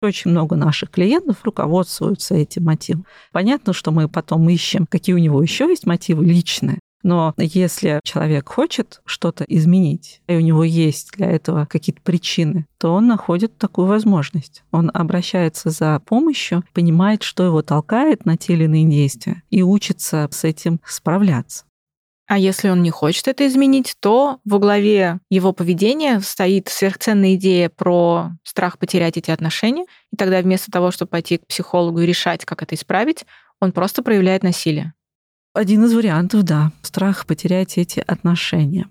Очень 0.02 0.30
много 0.30 0.56
наших 0.56 0.90
клиентов 0.90 1.38
руководствуются 1.42 2.34
этим 2.34 2.64
мотивом. 2.64 3.06
Понятно, 3.32 3.72
что 3.72 3.90
мы 3.90 4.08
потом 4.08 4.48
ищем, 4.48 4.86
какие 4.86 5.14
у 5.14 5.18
него 5.18 5.42
еще 5.42 5.64
есть 5.64 5.86
мотивы 5.86 6.24
личные. 6.24 6.78
Но 7.06 7.34
если 7.36 8.00
человек 8.02 8.48
хочет 8.48 9.00
что-то 9.04 9.44
изменить, 9.44 10.20
и 10.26 10.34
у 10.34 10.40
него 10.40 10.64
есть 10.64 11.12
для 11.12 11.30
этого 11.30 11.64
какие-то 11.64 12.02
причины, 12.02 12.66
то 12.78 12.92
он 12.94 13.06
находит 13.06 13.56
такую 13.58 13.86
возможность. 13.86 14.64
Он 14.72 14.90
обращается 14.92 15.70
за 15.70 16.00
помощью, 16.00 16.64
понимает, 16.72 17.22
что 17.22 17.44
его 17.44 17.62
толкает 17.62 18.26
на 18.26 18.36
те 18.36 18.54
или 18.54 18.64
иные 18.64 18.86
действия, 18.86 19.44
и 19.50 19.62
учится 19.62 20.28
с 20.32 20.42
этим 20.42 20.80
справляться. 20.84 21.64
А 22.26 22.38
если 22.38 22.70
он 22.70 22.82
не 22.82 22.90
хочет 22.90 23.28
это 23.28 23.46
изменить, 23.46 23.94
то 24.00 24.40
во 24.44 24.58
главе 24.58 25.20
его 25.30 25.52
поведения 25.52 26.18
стоит 26.18 26.66
сверхценная 26.66 27.36
идея 27.36 27.68
про 27.68 28.32
страх 28.42 28.80
потерять 28.80 29.16
эти 29.16 29.30
отношения. 29.30 29.84
И 30.12 30.16
тогда 30.16 30.40
вместо 30.40 30.72
того, 30.72 30.90
чтобы 30.90 31.10
пойти 31.10 31.38
к 31.38 31.46
психологу 31.46 32.00
и 32.00 32.06
решать, 32.06 32.44
как 32.44 32.64
это 32.64 32.74
исправить, 32.74 33.26
он 33.60 33.70
просто 33.70 34.02
проявляет 34.02 34.42
насилие. 34.42 34.92
Один 35.56 35.86
из 35.86 35.94
вариантов, 35.94 36.42
да, 36.42 36.70
страх 36.82 37.24
потерять 37.24 37.78
эти 37.78 38.04
отношения. 38.06 38.90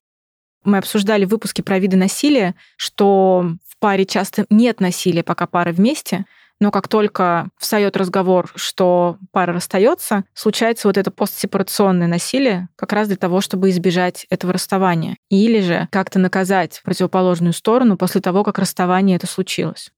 Мы 0.63 0.80
обсуждали 0.80 1.23
в 1.23 1.30
выпуске 1.30 1.62
про 1.62 1.78
виды 1.78 1.95
насилия, 1.95 2.56
что 2.75 3.51
в 3.69 3.78
паре 3.78 4.04
часто 4.08 4.47
нет 4.49 4.80
насилия, 4.80 5.21
пока 5.21 5.45
пара 5.45 5.71
вместе, 5.71 6.25
но 6.60 6.71
как 6.71 6.88
только 6.88 7.49
встает 7.60 7.95
разговор, 7.95 8.51
что 8.56 9.19
пара 9.32 9.54
расстается, 9.54 10.23
случается 10.34 10.88
вот 10.88 10.97
это 10.97 11.12
постсепарационное 11.12 12.08
насилие 12.08 12.67
как 12.75 12.93
раз 12.93 13.10
для 13.10 13.17
того, 13.17 13.41
чтобы 13.41 13.69
избежать 13.69 14.25
этого 14.32 14.51
расставания. 14.51 15.17
Или 15.30 15.60
же 15.60 15.88
как-то 15.91 16.17
наказать 16.17 16.82
противоположную 16.84 17.54
сторону 17.54 17.95
после 17.95 18.21
того, 18.21 18.43
как 18.43 18.58
расставание 18.58 19.17
это 19.17 19.28
случилось. 19.28 19.91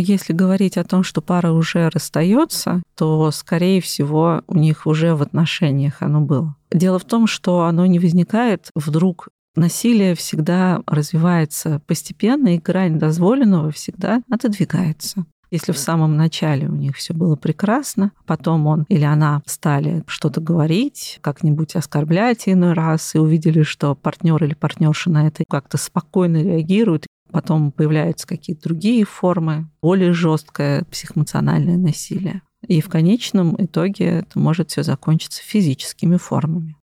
Если 0.00 0.32
говорить 0.32 0.76
о 0.76 0.84
том, 0.84 1.02
что 1.02 1.20
пара 1.20 1.50
уже 1.50 1.88
расстается, 1.88 2.82
то, 2.96 3.30
скорее 3.32 3.80
всего, 3.80 4.42
у 4.46 4.56
них 4.56 4.86
уже 4.86 5.16
в 5.16 5.22
отношениях 5.22 6.02
оно 6.02 6.20
было. 6.20 6.54
Дело 6.70 7.00
в 7.00 7.04
том, 7.04 7.26
что 7.26 7.62
оно 7.62 7.84
не 7.86 7.98
возникает 7.98 8.70
вдруг 8.76 9.28
насилие 9.56 10.14
всегда 10.14 10.82
развивается 10.86 11.80
постепенно, 11.86 12.54
и 12.54 12.58
грань 12.58 12.98
дозволенного 12.98 13.72
всегда 13.72 14.22
отодвигается. 14.30 15.26
Если 15.50 15.72
в 15.72 15.78
самом 15.78 16.16
начале 16.16 16.68
у 16.68 16.74
них 16.74 16.96
все 16.96 17.14
было 17.14 17.34
прекрасно, 17.34 18.12
потом 18.26 18.66
он 18.66 18.84
или 18.88 19.04
она 19.04 19.42
стали 19.46 20.04
что-то 20.06 20.40
говорить, 20.40 21.18
как-нибудь 21.22 21.74
оскорблять 21.74 22.42
иной 22.46 22.74
раз, 22.74 23.14
и 23.14 23.18
увидели, 23.18 23.62
что 23.62 23.94
партнер 23.94 24.44
или 24.44 24.54
партнерша 24.54 25.10
на 25.10 25.26
это 25.26 25.44
как-то 25.48 25.78
спокойно 25.78 26.42
реагирует, 26.42 27.06
Потом 27.30 27.72
появляются 27.72 28.26
какие-то 28.26 28.64
другие 28.64 29.04
формы, 29.04 29.68
более 29.82 30.12
жесткое 30.12 30.84
психоэмоциональное 30.84 31.76
насилие. 31.76 32.42
И 32.66 32.80
в 32.80 32.88
конечном 32.88 33.54
итоге 33.58 34.06
это 34.06 34.38
может 34.38 34.70
все 34.70 34.82
закончиться 34.82 35.42
физическими 35.42 36.16
формами. 36.16 36.76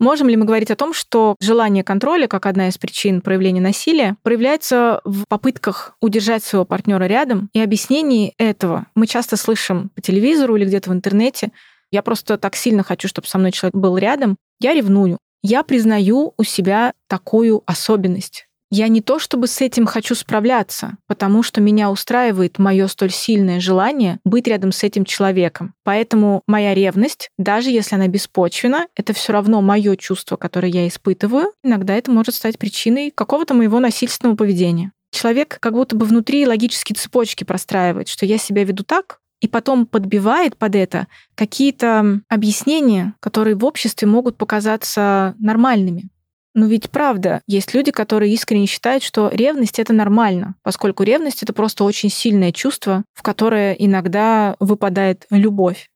Можем 0.00 0.28
ли 0.28 0.36
мы 0.36 0.44
говорить 0.44 0.70
о 0.70 0.76
том, 0.76 0.94
что 0.94 1.34
желание 1.40 1.82
контроля, 1.82 2.28
как 2.28 2.46
одна 2.46 2.68
из 2.68 2.78
причин 2.78 3.20
проявления 3.20 3.60
насилия, 3.60 4.16
проявляется 4.22 5.00
в 5.04 5.24
попытках 5.28 5.96
удержать 6.00 6.44
своего 6.44 6.64
партнера 6.64 7.04
рядом? 7.04 7.50
И 7.52 7.60
объяснений 7.60 8.32
этого 8.38 8.86
мы 8.94 9.08
часто 9.08 9.36
слышим 9.36 9.90
по 9.96 10.00
телевизору 10.00 10.54
или 10.54 10.66
где-то 10.66 10.90
в 10.90 10.92
интернете, 10.92 11.50
я 11.90 12.02
просто 12.02 12.38
так 12.38 12.56
сильно 12.56 12.82
хочу, 12.82 13.08
чтобы 13.08 13.28
со 13.28 13.38
мной 13.38 13.52
человек 13.52 13.74
был 13.74 13.96
рядом. 13.96 14.36
Я 14.60 14.74
ревную. 14.74 15.18
Я 15.42 15.62
признаю 15.62 16.34
у 16.36 16.42
себя 16.42 16.92
такую 17.06 17.62
особенность. 17.66 18.48
Я 18.70 18.88
не 18.88 19.00
то 19.00 19.18
чтобы 19.18 19.46
с 19.46 19.62
этим 19.62 19.86
хочу 19.86 20.14
справляться, 20.14 20.98
потому 21.06 21.42
что 21.42 21.62
меня 21.62 21.90
устраивает 21.90 22.58
мое 22.58 22.86
столь 22.86 23.10
сильное 23.10 23.60
желание 23.60 24.18
быть 24.24 24.46
рядом 24.46 24.72
с 24.72 24.82
этим 24.82 25.06
человеком. 25.06 25.74
Поэтому 25.84 26.42
моя 26.46 26.74
ревность, 26.74 27.30
даже 27.38 27.70
если 27.70 27.94
она 27.94 28.08
беспочвена, 28.08 28.88
это 28.94 29.14
все 29.14 29.32
равно 29.32 29.62
мое 29.62 29.96
чувство, 29.96 30.36
которое 30.36 30.68
я 30.68 30.86
испытываю. 30.86 31.54
Иногда 31.64 31.94
это 31.94 32.10
может 32.10 32.34
стать 32.34 32.58
причиной 32.58 33.10
какого-то 33.10 33.54
моего 33.54 33.80
насильственного 33.80 34.36
поведения. 34.36 34.92
Человек 35.12 35.56
как 35.60 35.72
будто 35.72 35.96
бы 35.96 36.04
внутри 36.04 36.46
логические 36.46 36.94
цепочки 36.94 37.44
простраивает, 37.44 38.08
что 38.08 38.26
я 38.26 38.36
себя 38.36 38.64
веду 38.64 38.84
так, 38.84 39.20
и 39.40 39.48
потом 39.48 39.86
подбивает 39.86 40.56
под 40.56 40.74
это 40.74 41.06
какие-то 41.34 42.20
объяснения, 42.28 43.14
которые 43.20 43.54
в 43.54 43.64
обществе 43.64 44.08
могут 44.08 44.36
показаться 44.36 45.34
нормальными. 45.38 46.08
Но 46.54 46.66
ведь 46.66 46.90
правда, 46.90 47.42
есть 47.46 47.72
люди, 47.72 47.92
которые 47.92 48.32
искренне 48.32 48.66
считают, 48.66 49.04
что 49.04 49.28
ревность 49.28 49.78
это 49.78 49.92
нормально, 49.92 50.56
поскольку 50.62 51.04
ревность 51.04 51.42
это 51.42 51.52
просто 51.52 51.84
очень 51.84 52.10
сильное 52.10 52.50
чувство, 52.52 53.04
в 53.14 53.22
которое 53.22 53.74
иногда 53.74 54.56
выпадает 54.58 55.26
любовь. 55.30 55.88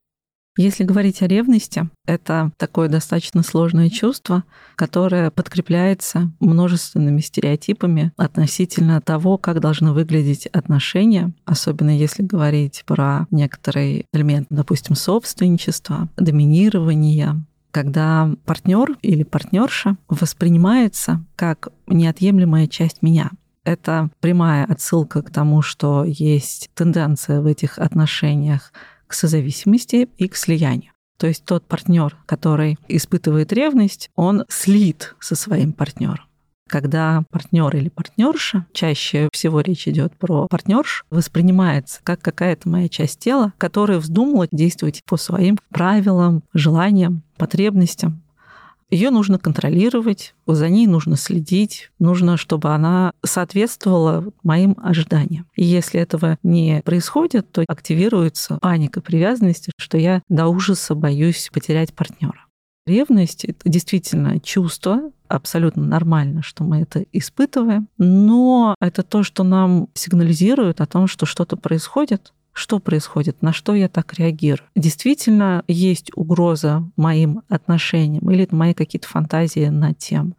Если 0.58 0.84
говорить 0.84 1.22
о 1.22 1.26
ревности, 1.26 1.88
это 2.06 2.52
такое 2.58 2.88
достаточно 2.88 3.42
сложное 3.42 3.88
чувство, 3.88 4.44
которое 4.76 5.30
подкрепляется 5.30 6.30
множественными 6.40 7.20
стереотипами 7.20 8.12
относительно 8.18 9.00
того, 9.00 9.38
как 9.38 9.60
должны 9.60 9.92
выглядеть 9.92 10.46
отношения, 10.46 11.32
особенно 11.46 11.96
если 11.96 12.22
говорить 12.22 12.82
про 12.86 13.26
некоторые 13.30 14.04
элементы, 14.12 14.48
допустим, 14.54 14.94
собственничества, 14.94 16.10
доминирования, 16.18 17.42
когда 17.70 18.30
партнер 18.44 18.98
или 19.00 19.22
партнерша 19.22 19.96
воспринимается 20.10 21.24
как 21.34 21.68
неотъемлемая 21.86 22.66
часть 22.66 23.00
меня. 23.00 23.30
Это 23.64 24.10
прямая 24.20 24.64
отсылка 24.64 25.22
к 25.22 25.30
тому, 25.30 25.62
что 25.62 26.04
есть 26.04 26.68
тенденция 26.74 27.40
в 27.40 27.46
этих 27.46 27.78
отношениях 27.78 28.72
к 29.12 29.14
созависимости 29.14 30.09
и 30.16 30.27
к 30.27 30.37
слиянию. 30.37 30.92
То 31.18 31.27
есть 31.27 31.44
тот 31.44 31.66
партнер, 31.66 32.16
который 32.25 32.79
испытывает 32.88 33.53
ревность, 33.53 34.11
он 34.16 34.44
слит 34.48 35.14
со 35.20 35.37
своим 35.37 35.75
партнером. 35.75 36.25
Когда 36.66 37.22
партнер 37.31 37.77
или 37.77 37.90
партнерша, 37.90 38.64
чаще 38.72 39.29
всего 39.31 39.61
речь 39.61 39.87
идет 39.87 40.16
про 40.16 40.48
партнерш, 40.48 41.05
воспринимается 41.11 42.01
как 42.03 42.22
какая-то 42.22 42.66
моя 42.66 42.88
часть 42.88 43.18
тела, 43.18 43.53
которая 43.59 43.98
вздумала 43.98 44.48
действовать 44.51 45.03
по 45.05 45.18
своим 45.18 45.59
правилам, 45.68 46.42
желаниям, 46.55 47.22
потребностям, 47.37 48.21
ее 48.92 49.11
нужно 49.11 49.38
контролировать, 49.38 50.35
за 50.46 50.68
ней 50.68 50.87
нужно 50.87 51.16
следить, 51.16 51.90
нужно, 51.98 52.37
чтобы 52.37 52.74
она 52.74 53.12
соответствовала 53.24 54.33
моим 54.42 54.76
ожиданиям. 54.83 55.46
И 55.57 55.64
если 55.64 55.98
этого 55.98 56.37
не 56.42 56.83
происходит, 56.85 57.50
то 57.50 57.64
активируется 57.66 58.59
паника 58.61 59.00
привязанности, 59.00 59.72
что 59.78 59.96
я 59.96 60.22
до 60.28 60.46
ужаса 60.48 60.94
боюсь 60.94 61.48
потерять 61.52 61.94
партнера. 61.94 62.44
Ревность— 62.87 63.44
это 63.46 63.66
действительно 63.68 64.40
чувство, 64.40 65.11
абсолютно 65.26 65.85
нормально, 65.85 66.42
что 66.42 66.62
мы 66.62 66.83
это 66.83 67.05
испытываем, 67.12 67.88
но 67.96 68.74
это 68.78 69.02
то, 69.02 69.22
что 69.22 69.42
нам 69.42 69.88
сигнализирует 69.94 70.83
о 70.83 70.87
том, 70.87 71.07
что 71.07 71.24
что-то 71.24 71.57
происходит, 71.57 72.35
что 72.52 72.78
происходит, 72.78 73.42
на 73.42 73.52
что 73.52 73.74
я 73.74 73.88
так 73.88 74.14
реагирую. 74.14 74.68
Действительно 74.74 75.64
есть 75.68 76.10
угроза 76.14 76.84
моим 76.96 77.42
отношениям, 77.48 78.30
или 78.30 78.44
это 78.44 78.54
мои 78.54 78.74
какие-то 78.74 79.08
фантазии 79.08 79.66
на 79.66 79.94
тем, 79.94 80.34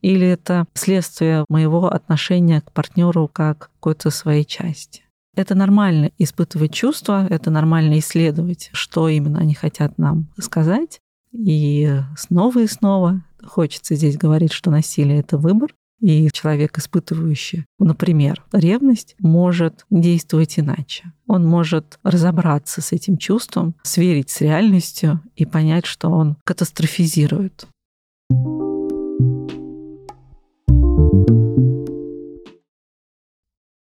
или 0.00 0.26
это 0.26 0.66
следствие 0.74 1.44
моего 1.48 1.88
отношения 1.92 2.60
к 2.60 2.72
партнеру 2.72 3.28
как 3.28 3.70
какой-то 3.74 4.10
своей 4.10 4.44
части. 4.44 5.02
Это 5.34 5.54
нормально 5.54 6.10
испытывать 6.16 6.72
чувства, 6.72 7.26
это 7.28 7.50
нормально 7.50 7.98
исследовать, 7.98 8.70
что 8.72 9.08
именно 9.08 9.38
они 9.38 9.54
хотят 9.54 9.98
нам 9.98 10.28
сказать. 10.38 11.00
И 11.32 12.00
снова 12.16 12.60
и 12.60 12.66
снова 12.66 13.22
хочется 13.44 13.96
здесь 13.96 14.16
говорить, 14.16 14.52
что 14.52 14.70
насилие— 14.70 15.18
это 15.20 15.36
выбор, 15.36 15.74
И 16.00 16.30
человек, 16.30 16.78
испытывающий, 16.78 17.64
например, 17.78 18.44
ревность, 18.52 19.16
может 19.18 19.86
действовать 19.90 20.58
иначе. 20.58 21.12
Он 21.26 21.46
может 21.46 21.98
разобраться 22.02 22.82
с 22.82 22.92
этим 22.92 23.16
чувством, 23.16 23.74
сверить 23.82 24.30
с 24.30 24.40
реальностью 24.42 25.22
и 25.36 25.46
понять, 25.46 25.86
что 25.86 26.08
он 26.10 26.36
катастрофизирует. 26.44 27.66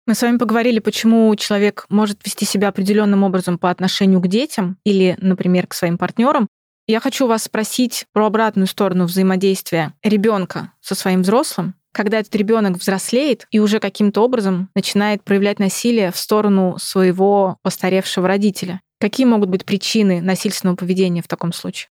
Мы 0.10 0.16
с 0.16 0.24
вами 0.24 0.38
поговорили, 0.38 0.80
почему 0.80 1.36
человек 1.36 1.86
может 1.90 2.26
вести 2.26 2.44
себя 2.44 2.70
определенным 2.70 3.22
образом 3.22 3.60
по 3.60 3.70
отношению 3.70 4.20
к 4.22 4.28
детям 4.28 4.80
или, 4.84 5.16
например, 5.22 5.68
к 5.68 5.76
своим 5.76 6.00
партнерам. 6.00 6.48
Я 6.88 7.00
хочу 7.00 7.28
вас 7.28 7.44
спросить 7.44 8.08
про 8.12 8.26
обратную 8.26 8.66
сторону 8.66 9.06
взаимодействия 9.06 9.94
ребенка 10.02 10.74
со 10.82 10.96
своим 10.96 11.22
взрослым, 11.22 11.76
когда 11.92 12.20
этот 12.20 12.36
ребенок 12.36 12.78
взрослеет 12.78 13.48
и 13.52 13.60
уже 13.60 13.80
каким-то 13.80 14.22
образом 14.22 14.70
начинает 14.76 15.24
проявлять 15.24 15.60
насилие 15.60 16.12
в 16.12 16.18
сторону 16.18 16.78
своего 16.80 17.58
постаревшего 17.62 18.28
родителя. 18.28 18.82
Какие 19.00 19.26
могут 19.26 19.50
быть 19.50 19.66
причины 19.66 20.22
насильственного 20.22 20.76
поведения 20.76 21.22
в 21.22 21.28
таком 21.28 21.54
случае? 21.54 21.90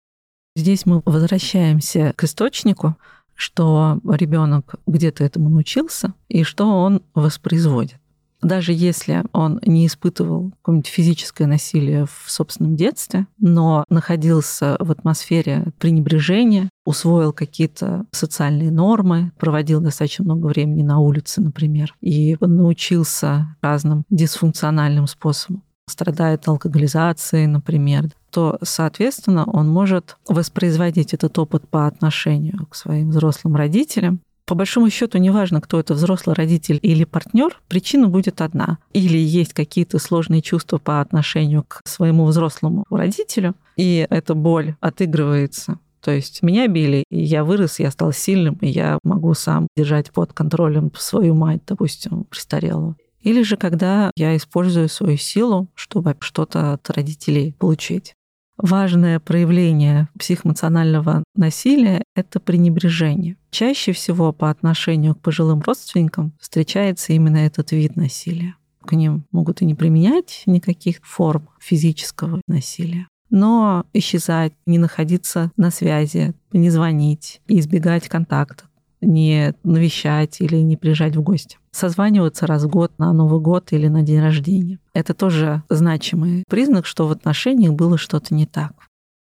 Здесь 0.57 0.87
мы 0.87 1.03
возвращаемся 1.05 2.13
к 2.17 2.25
источнику, 2.25 2.97
что 3.35 4.01
ребенок 4.05 4.75
где-то 4.87 5.25
этому 5.25 5.49
научился 5.49 6.13
и 6.29 6.43
что 6.43 6.67
он 6.67 7.03
воспроизводит 7.15 7.99
даже 8.43 8.73
если 8.73 9.25
он 9.33 9.61
не 9.65 9.87
испытывал 9.87 10.53
какое-нибудь 10.63 10.87
физическое 10.87 11.47
насилие 11.47 12.07
в 12.07 12.31
собственном 12.31 12.77
детстве, 12.77 13.27
но 13.39 13.85
находился 13.89 14.77
в 14.79 14.91
атмосфере 14.91 15.73
пренебрежения, 15.79 16.69
усвоил 16.85 17.33
какие-то 17.33 18.07
социальные 18.13 18.71
нормы, 18.71 19.33
проводил 19.39 19.81
достаточно 19.81 20.25
много 20.25 20.47
времени 20.47 20.83
на 20.83 20.99
улице, 20.99 21.41
например, 21.41 21.95
и 22.01 22.37
научился 22.41 23.57
разным 23.61 24.05
дисфункциональным 24.11 25.07
способам. 25.07 25.63
Страдает 25.89 26.47
алкоголизацией, 26.47 27.47
например, 27.47 28.11
то, 28.31 28.59
соответственно, 28.63 29.45
он 29.47 29.69
может 29.69 30.19
воспроизводить 30.29 31.15
этот 31.15 31.39
опыт 31.39 31.67
по 31.67 31.87
отношению 31.87 32.67
к 32.67 32.75
своим 32.75 33.09
взрослым 33.11 33.57
родителям 33.57 34.21
по 34.49 34.55
большому 34.55 34.89
счету, 34.89 35.19
неважно, 35.19 35.61
кто 35.61 35.79
это, 35.79 35.93
взрослый 35.93 36.35
родитель 36.35 36.79
или 36.81 37.05
партнер, 37.05 37.61
причина 37.69 38.09
будет 38.09 38.41
одна. 38.41 38.79
Или 38.95 39.19
есть 39.19 39.53
какие-то 39.53 39.99
сложные 39.99 40.41
чувства 40.41 40.79
по 40.79 41.03
отношению 41.03 41.65
к 41.69 41.83
своему 41.85 42.25
взрослому 42.25 42.87
родителю, 42.91 43.55
и 43.77 44.07
эта 44.09 44.35
боль 44.35 44.75
отыгрывается 44.81 45.79
то 46.01 46.13
есть 46.13 46.43
меня 46.43 46.69
били, 46.69 47.05
и 47.11 47.21
я 47.23 47.45
вырос, 47.45 47.81
я 47.81 47.91
стал 47.91 48.13
сильным, 48.13 48.55
и 48.63 48.69
я 48.69 48.99
могу 49.03 49.35
сам 49.35 49.67
держать 49.77 50.13
под 50.13 50.33
контролем 50.33 50.91
свою 50.97 51.35
мать, 51.35 51.61
допустим, 51.67 52.25
престарелую. 52.25 52.97
Или 53.21 53.43
же 53.43 53.57
когда 53.57 54.13
я 54.17 54.37
использую 54.37 54.89
свою 54.89 55.17
силу, 55.17 55.69
чтобы 55.75 56.17
что-то 56.21 56.73
от 56.73 56.89
родителей 56.89 57.53
получить. 57.59 58.15
Важное 58.59 59.21
проявление 59.21 60.09
психоэмоционального 60.19 61.23
насилия— 61.37 62.03
это 62.17 62.41
пренебрежение. 62.41 63.37
Чаще 63.51 63.93
всего 63.93 64.33
по 64.33 64.51
отношению 64.51 65.15
к 65.15 65.21
пожилым 65.21 65.61
родственникам 65.61 66.33
встречается 66.41 67.13
именно 67.13 67.37
этот 67.37 67.71
вид 67.71 67.95
насилия. 67.95 68.57
К 68.85 68.93
ним 68.93 69.25
могут 69.31 69.63
и 69.63 69.65
не 69.65 69.77
применять 69.77 70.43
никаких 70.47 70.99
форм 71.03 71.49
физического 71.61 72.41
насилия, 72.49 73.07
но 73.31 73.85
исчезать, 73.93 74.55
не 74.67 74.79
находиться 74.79 75.53
на 75.57 75.71
связи, 75.71 76.35
не 76.53 76.71
звонить, 76.71 77.41
избегать 77.47 78.09
контакта, 78.09 78.65
не 79.01 79.55
навещать 79.63 80.41
или 80.41 80.57
не 80.57 80.77
приезжать 80.77 81.15
в 81.15 81.23
гости. 81.23 81.59
Созваниваться 81.79 82.45
раз 82.45 82.65
в 82.65 82.69
год 82.69 82.91
на 82.99 83.13
Новый 83.13 83.41
год 83.41 83.69
или 83.71 83.87
на 83.87 84.03
день 84.03 84.21
рождения. 84.21 84.81
Это 84.95 85.15
тоже 85.15 85.63
значимый 85.69 86.43
признак, 86.49 86.87
что 86.87 87.07
в 87.07 87.13
отношениях 87.13 87.75
было 87.75 87.97
что-то 87.97 88.35
не 88.35 88.47
так. 88.47 88.73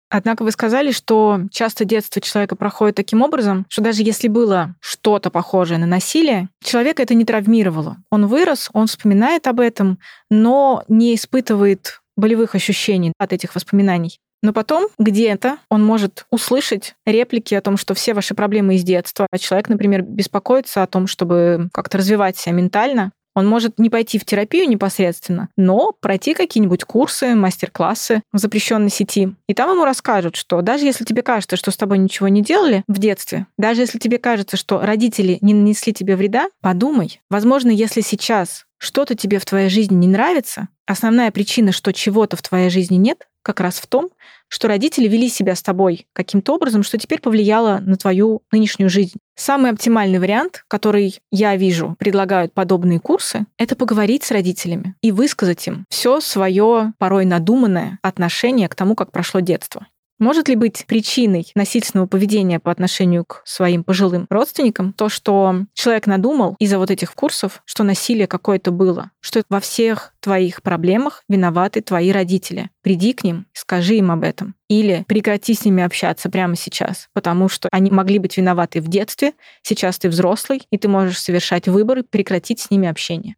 Однако 0.09 0.43
вы 0.43 0.51
сказали, 0.51 0.91
что 0.91 1.41
часто 1.51 1.83
детство 1.83 2.21
человека 2.21 2.55
проходит 2.55 2.95
таким 2.95 3.23
образом, 3.23 3.65
что 3.67 3.81
даже 3.81 4.03
если 4.03 4.29
было 4.29 4.75
что-то 4.79 5.29
похожее 5.31 5.79
на 5.79 5.85
насилие, 5.85 6.47
человека 6.63 7.03
это 7.03 7.13
не 7.13 7.25
травмировало. 7.25 7.97
Он 8.09 8.27
вырос, 8.27 8.69
он 8.71 8.87
вспоминает 8.87 9.45
об 9.45 9.59
этом, 9.59 9.99
но 10.29 10.85
не 10.87 11.15
испытывает 11.15 11.99
болевых 12.15 12.55
ощущений 12.55 13.11
от 13.17 13.33
этих 13.33 13.53
воспоминаний. 13.53 14.17
Но 14.41 14.53
потом 14.53 14.87
где-то 14.97 15.57
он 15.69 15.83
может 15.83 16.25
услышать 16.31 16.95
реплики 17.05 17.55
о 17.55 17.61
том, 17.61 17.77
что 17.77 17.93
все 17.93 18.13
ваши 18.13 18.33
проблемы 18.33 18.75
из 18.75 18.83
детства, 18.83 19.27
а 19.29 19.37
человек, 19.37 19.69
например, 19.69 20.01
беспокоится 20.03 20.81
о 20.81 20.87
том, 20.87 21.07
чтобы 21.07 21.69
как-то 21.73 21.97
развивать 21.97 22.37
себя 22.37 22.55
ментально, 22.55 23.11
он 23.39 23.47
может 23.47 23.79
не 23.79 23.89
пойти 23.89 24.19
в 24.19 24.25
терапию 24.25 24.67
непосредственно, 24.69 25.49
но 25.57 25.91
пройти 25.99 26.33
какие-нибудь 26.33 26.83
курсы, 26.83 27.35
мастер-классы 27.35 28.21
в 28.31 28.37
запрещенной 28.37 28.89
сети. 28.89 29.33
И 29.47 29.53
там 29.53 29.71
ему 29.71 29.85
расскажут, 29.85 30.35
что 30.35 30.61
даже 30.61 30.85
если 30.85 31.05
тебе 31.05 31.21
кажется, 31.21 31.55
что 31.55 31.71
с 31.71 31.77
тобой 31.77 31.97
ничего 31.97 32.27
не 32.27 32.41
делали 32.41 32.83
в 32.87 32.99
детстве, 32.99 33.47
даже 33.57 33.81
если 33.81 33.97
тебе 33.97 34.17
кажется, 34.17 34.57
что 34.57 34.81
родители 34.81 35.37
не 35.41 35.53
нанесли 35.53 35.93
тебе 35.93 36.15
вреда, 36.15 36.49
подумай. 36.61 37.21
Возможно, 37.29 37.69
если 37.69 38.01
сейчас 38.01 38.65
что-то 38.77 39.15
тебе 39.15 39.39
в 39.39 39.45
твоей 39.45 39.69
жизни 39.69 39.95
не 39.95 40.07
нравится, 40.07 40.69
основная 40.85 41.31
причина, 41.31 41.71
что 41.71 41.93
чего-то 41.93 42.37
в 42.37 42.41
твоей 42.41 42.69
жизни 42.69 42.95
нет, 42.95 43.27
как 43.41 43.59
раз 43.59 43.79
в 43.79 43.87
том, 43.87 44.09
что 44.49 44.67
родители 44.67 45.07
вели 45.07 45.29
себя 45.29 45.55
с 45.55 45.63
тобой 45.63 46.07
каким-то 46.13 46.55
образом, 46.55 46.83
что 46.83 46.97
теперь 46.97 47.21
повлияло 47.21 47.79
на 47.79 47.95
твою 47.95 48.41
нынешнюю 48.51 48.89
жизнь. 48.89 49.17
Самый 49.35 49.71
оптимальный 49.71 50.19
вариант, 50.19 50.65
который 50.67 51.19
я 51.31 51.55
вижу, 51.55 51.95
предлагают 51.97 52.53
подобные 52.53 52.99
курсы, 52.99 53.45
это 53.57 53.75
поговорить 53.75 54.23
с 54.23 54.31
родителями 54.31 54.95
и 55.01 55.11
высказать 55.11 55.65
им 55.67 55.85
все 55.89 56.19
свое 56.19 56.93
порой 56.97 57.23
надуманное 57.23 57.99
отношение 58.01 58.67
к 58.67 58.75
тому, 58.75 58.95
как 58.95 59.11
прошло 59.11 59.39
детство. 59.39 59.87
Может 60.19 60.49
ли 60.49 60.55
быть 60.55 60.85
причиной 60.85 61.49
насильственного 61.55 62.05
поведения 62.05 62.59
по 62.59 62.71
отношению 62.71 63.23
к 63.23 63.41
своим 63.45 63.85
пожилым 63.85 64.27
родственникам 64.29 64.91
то, 64.91 65.07
что 65.07 65.55
человек 65.73 66.07
надумал 66.07 66.57
из-за 66.59 66.77
вот 66.77 66.91
этих 66.91 67.13
курсов, 67.13 67.61
что 67.63 67.83
насилие 67.83 68.27
какое-то 68.27 68.71
было, 68.71 69.11
что 69.21 69.41
во 69.49 69.61
всех 69.61 70.13
твоих 70.19 70.61
проблемах 70.61 71.23
виноваты 71.29 71.81
твои 71.81 72.11
родители. 72.11 72.69
Приди 72.81 73.13
к 73.13 73.23
ним, 73.23 73.45
скажи 73.53 73.95
им 73.95 74.11
об 74.11 74.23
этом. 74.23 74.55
Или 74.67 75.05
прекрати 75.07 75.53
с 75.53 75.63
ними 75.63 75.83
общаться 75.83 76.29
прямо 76.29 76.55
сейчас, 76.55 77.07
потому 77.13 77.47
что 77.47 77.69
они 77.71 77.89
могли 77.89 78.19
быть 78.19 78.37
виноваты 78.37 78.81
в 78.81 78.89
детстве, 78.89 79.33
сейчас 79.63 79.97
ты 79.99 80.09
взрослый, 80.09 80.61
и 80.69 80.77
ты 80.77 80.89
можешь 80.89 81.19
совершать 81.19 81.67
выборы, 81.69 82.03
прекратить 82.03 82.59
с 82.59 82.69
ними 82.69 82.89
общение. 82.89 83.35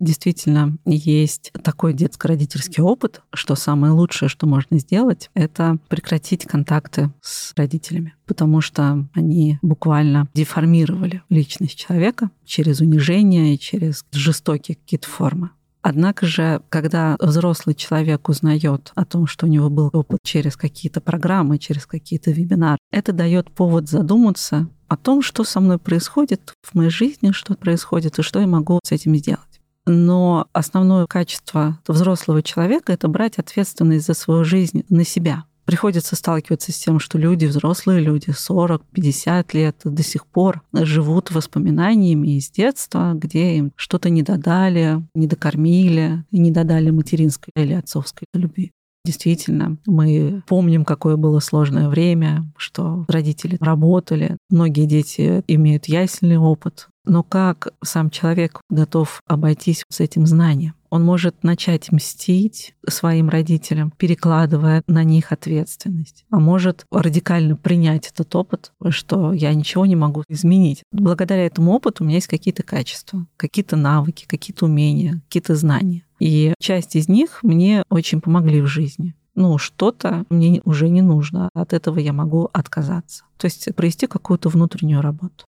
Действительно, 0.00 0.78
есть 0.84 1.52
такой 1.62 1.92
детско-родительский 1.92 2.82
опыт, 2.82 3.22
что 3.32 3.54
самое 3.54 3.92
лучшее, 3.92 4.28
что 4.28 4.46
можно 4.46 4.78
сделать, 4.78 5.30
это 5.34 5.78
прекратить 5.88 6.44
контакты 6.44 7.12
с 7.20 7.52
родителями, 7.56 8.14
потому 8.26 8.60
что 8.60 9.06
они 9.14 9.58
буквально 9.62 10.28
деформировали 10.34 11.22
личность 11.28 11.76
человека 11.76 12.30
через 12.44 12.80
унижение 12.80 13.54
и 13.54 13.58
через 13.58 14.04
жестокие 14.12 14.76
какие-то 14.76 15.08
формы. 15.08 15.50
Однако 15.82 16.26
же, 16.26 16.62
когда 16.68 17.16
взрослый 17.18 17.74
человек 17.74 18.28
узнает 18.28 18.92
о 18.94 19.04
том, 19.04 19.26
что 19.26 19.46
у 19.46 19.48
него 19.48 19.68
был 19.68 19.90
опыт 19.92 20.20
через 20.22 20.56
какие-то 20.56 21.00
программы, 21.00 21.58
через 21.58 21.86
какие-то 21.86 22.30
вебинары, 22.30 22.78
это 22.92 23.12
дает 23.12 23.50
повод 23.50 23.88
задуматься 23.88 24.68
о 24.86 24.96
том, 24.96 25.22
что 25.22 25.42
со 25.42 25.58
мной 25.58 25.78
происходит 25.78 26.54
в 26.62 26.74
моей 26.76 26.90
жизни, 26.90 27.32
что 27.32 27.54
происходит 27.54 28.18
и 28.18 28.22
что 28.22 28.38
я 28.40 28.46
могу 28.46 28.78
с 28.84 28.92
этим 28.92 29.16
сделать. 29.16 29.51
Но 29.86 30.46
основное 30.52 31.06
качество 31.06 31.78
взрослого 31.88 32.42
человека— 32.42 32.92
это 32.94 33.08
брать 33.08 33.38
ответственность 33.38 34.06
за 34.06 34.14
свою 34.14 34.44
жизнь 34.44 34.84
на 34.88 35.04
себя. 35.04 35.44
Приходится 35.64 36.16
сталкиваться 36.16 36.72
с 36.72 36.78
тем, 36.78 36.98
что 36.98 37.18
люди, 37.18 37.46
взрослые 37.46 38.00
люди, 38.00 38.30
40-50 38.30 39.46
лет, 39.52 39.76
до 39.84 40.02
сих 40.02 40.26
пор 40.26 40.62
живут 40.72 41.30
воспоминаниями 41.30 42.36
из 42.36 42.50
детства, 42.50 43.12
где 43.14 43.56
им 43.56 43.72
что-то 43.76 44.10
не 44.10 44.22
додали, 44.22 45.06
не 45.14 45.28
докормили, 45.28 46.24
не 46.32 46.50
додали 46.50 46.90
материнской 46.90 47.52
или 47.54 47.74
отцовской 47.74 48.26
любви. 48.34 48.72
Действительно, 49.04 49.78
мы 49.86 50.42
помним, 50.46 50.84
какое 50.84 51.16
было 51.16 51.40
сложное 51.40 51.88
время, 51.88 52.44
что 52.56 53.04
родители 53.08 53.56
работали, 53.60 54.36
многие 54.48 54.86
дети 54.86 55.42
имеют 55.48 55.86
ясельный 55.86 56.38
опыт. 56.38 56.88
Но 57.04 57.22
как 57.22 57.68
сам 57.82 58.10
человек 58.10 58.60
готов 58.70 59.20
обойтись 59.26 59.84
с 59.88 60.00
этим 60.00 60.26
знанием? 60.26 60.74
Он 60.90 61.02
может 61.04 61.42
начать 61.42 61.90
мстить 61.90 62.74
своим 62.86 63.30
родителям, 63.30 63.92
перекладывая 63.96 64.82
на 64.86 65.04
них 65.04 65.32
ответственность. 65.32 66.26
А 66.30 66.38
может 66.38 66.84
радикально 66.90 67.56
принять 67.56 68.08
этот 68.08 68.36
опыт, 68.36 68.72
что 68.90 69.32
я 69.32 69.54
ничего 69.54 69.86
не 69.86 69.96
могу 69.96 70.22
изменить. 70.28 70.82
Благодаря 70.92 71.46
этому 71.46 71.72
опыту 71.72 72.04
у 72.04 72.06
меня 72.06 72.16
есть 72.16 72.26
какие-то 72.26 72.62
качества, 72.62 73.26
какие-то 73.38 73.76
навыки, 73.76 74.26
какие-то 74.28 74.66
умения, 74.66 75.22
какие-то 75.28 75.56
знания. 75.56 76.04
И 76.20 76.52
часть 76.60 76.94
из 76.94 77.08
них 77.08 77.38
мне 77.42 77.84
очень 77.88 78.20
помогли 78.20 78.60
в 78.60 78.66
жизни. 78.66 79.14
Ну, 79.34 79.56
что-то 79.56 80.24
мне 80.28 80.60
уже 80.64 80.90
не 80.90 81.00
нужно, 81.00 81.48
от 81.54 81.72
этого 81.72 81.98
я 81.98 82.12
могу 82.12 82.50
отказаться. 82.52 83.24
То 83.38 83.46
есть 83.46 83.74
провести 83.74 84.06
какую-то 84.06 84.50
внутреннюю 84.50 85.00
работу. 85.00 85.46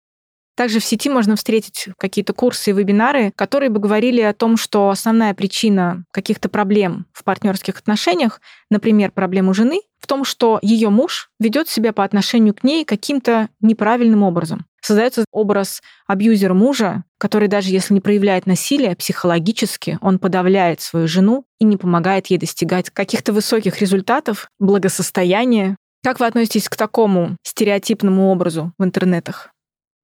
Также 0.55 0.81
в 0.81 0.85
сети 0.85 1.09
можно 1.09 1.37
встретить 1.37 1.89
какие-то 1.99 2.35
курсы 2.35 2.71
и 2.71 2.73
вебинары, 2.75 3.33
которые 3.35 3.71
бы 3.71 3.81
говорили 3.81 4.21
о 4.21 4.35
том, 4.35 4.57
что 4.57 4.91
основная 4.91 5.33
причина 5.33 6.05
каких-то 6.11 6.49
проблем 6.49 7.07
в 7.13 7.25
партнерских 7.25 7.79
отношениях, 7.79 8.41
например, 8.71 9.13
проблему 9.13 9.55
жены, 9.55 9.81
в 9.99 10.07
том, 10.07 10.25
что 10.25 10.59
ее 10.63 10.91
муж 10.91 11.31
ведет 11.39 11.69
себя 11.69 11.93
по 11.93 12.05
отношению 12.05 12.55
к 12.55 12.65
ней 12.65 12.85
каким-то 12.85 13.49
неправильным 13.61 14.25
образом. 14.25 14.67
Создается 14.85 15.25
образ 15.31 15.81
абьюзера 16.09 16.55
мужа, 16.55 17.05
который 17.19 17.47
даже 17.47 17.71
если 17.71 17.95
не 17.95 18.01
проявляет 18.01 18.47
насилие, 18.47 18.97
психологически 18.97 19.99
он 20.03 20.19
подавляет 20.19 20.81
свою 20.81 21.07
жену 21.07 21.45
и 21.61 21.65
не 21.65 21.77
помогает 21.77 22.27
ей 22.27 22.39
достигать 22.39 22.91
каких-то 22.91 23.33
высоких 23.33 23.81
результатов, 23.81 24.49
благосостояния. 24.59 25.77
Как 26.03 26.19
вы 26.19 26.27
относитесь 26.27 26.69
к 26.69 26.75
такому 26.75 27.37
стереотипному 27.45 28.33
образу 28.33 28.73
в 28.77 28.83
интернетах? 28.83 29.52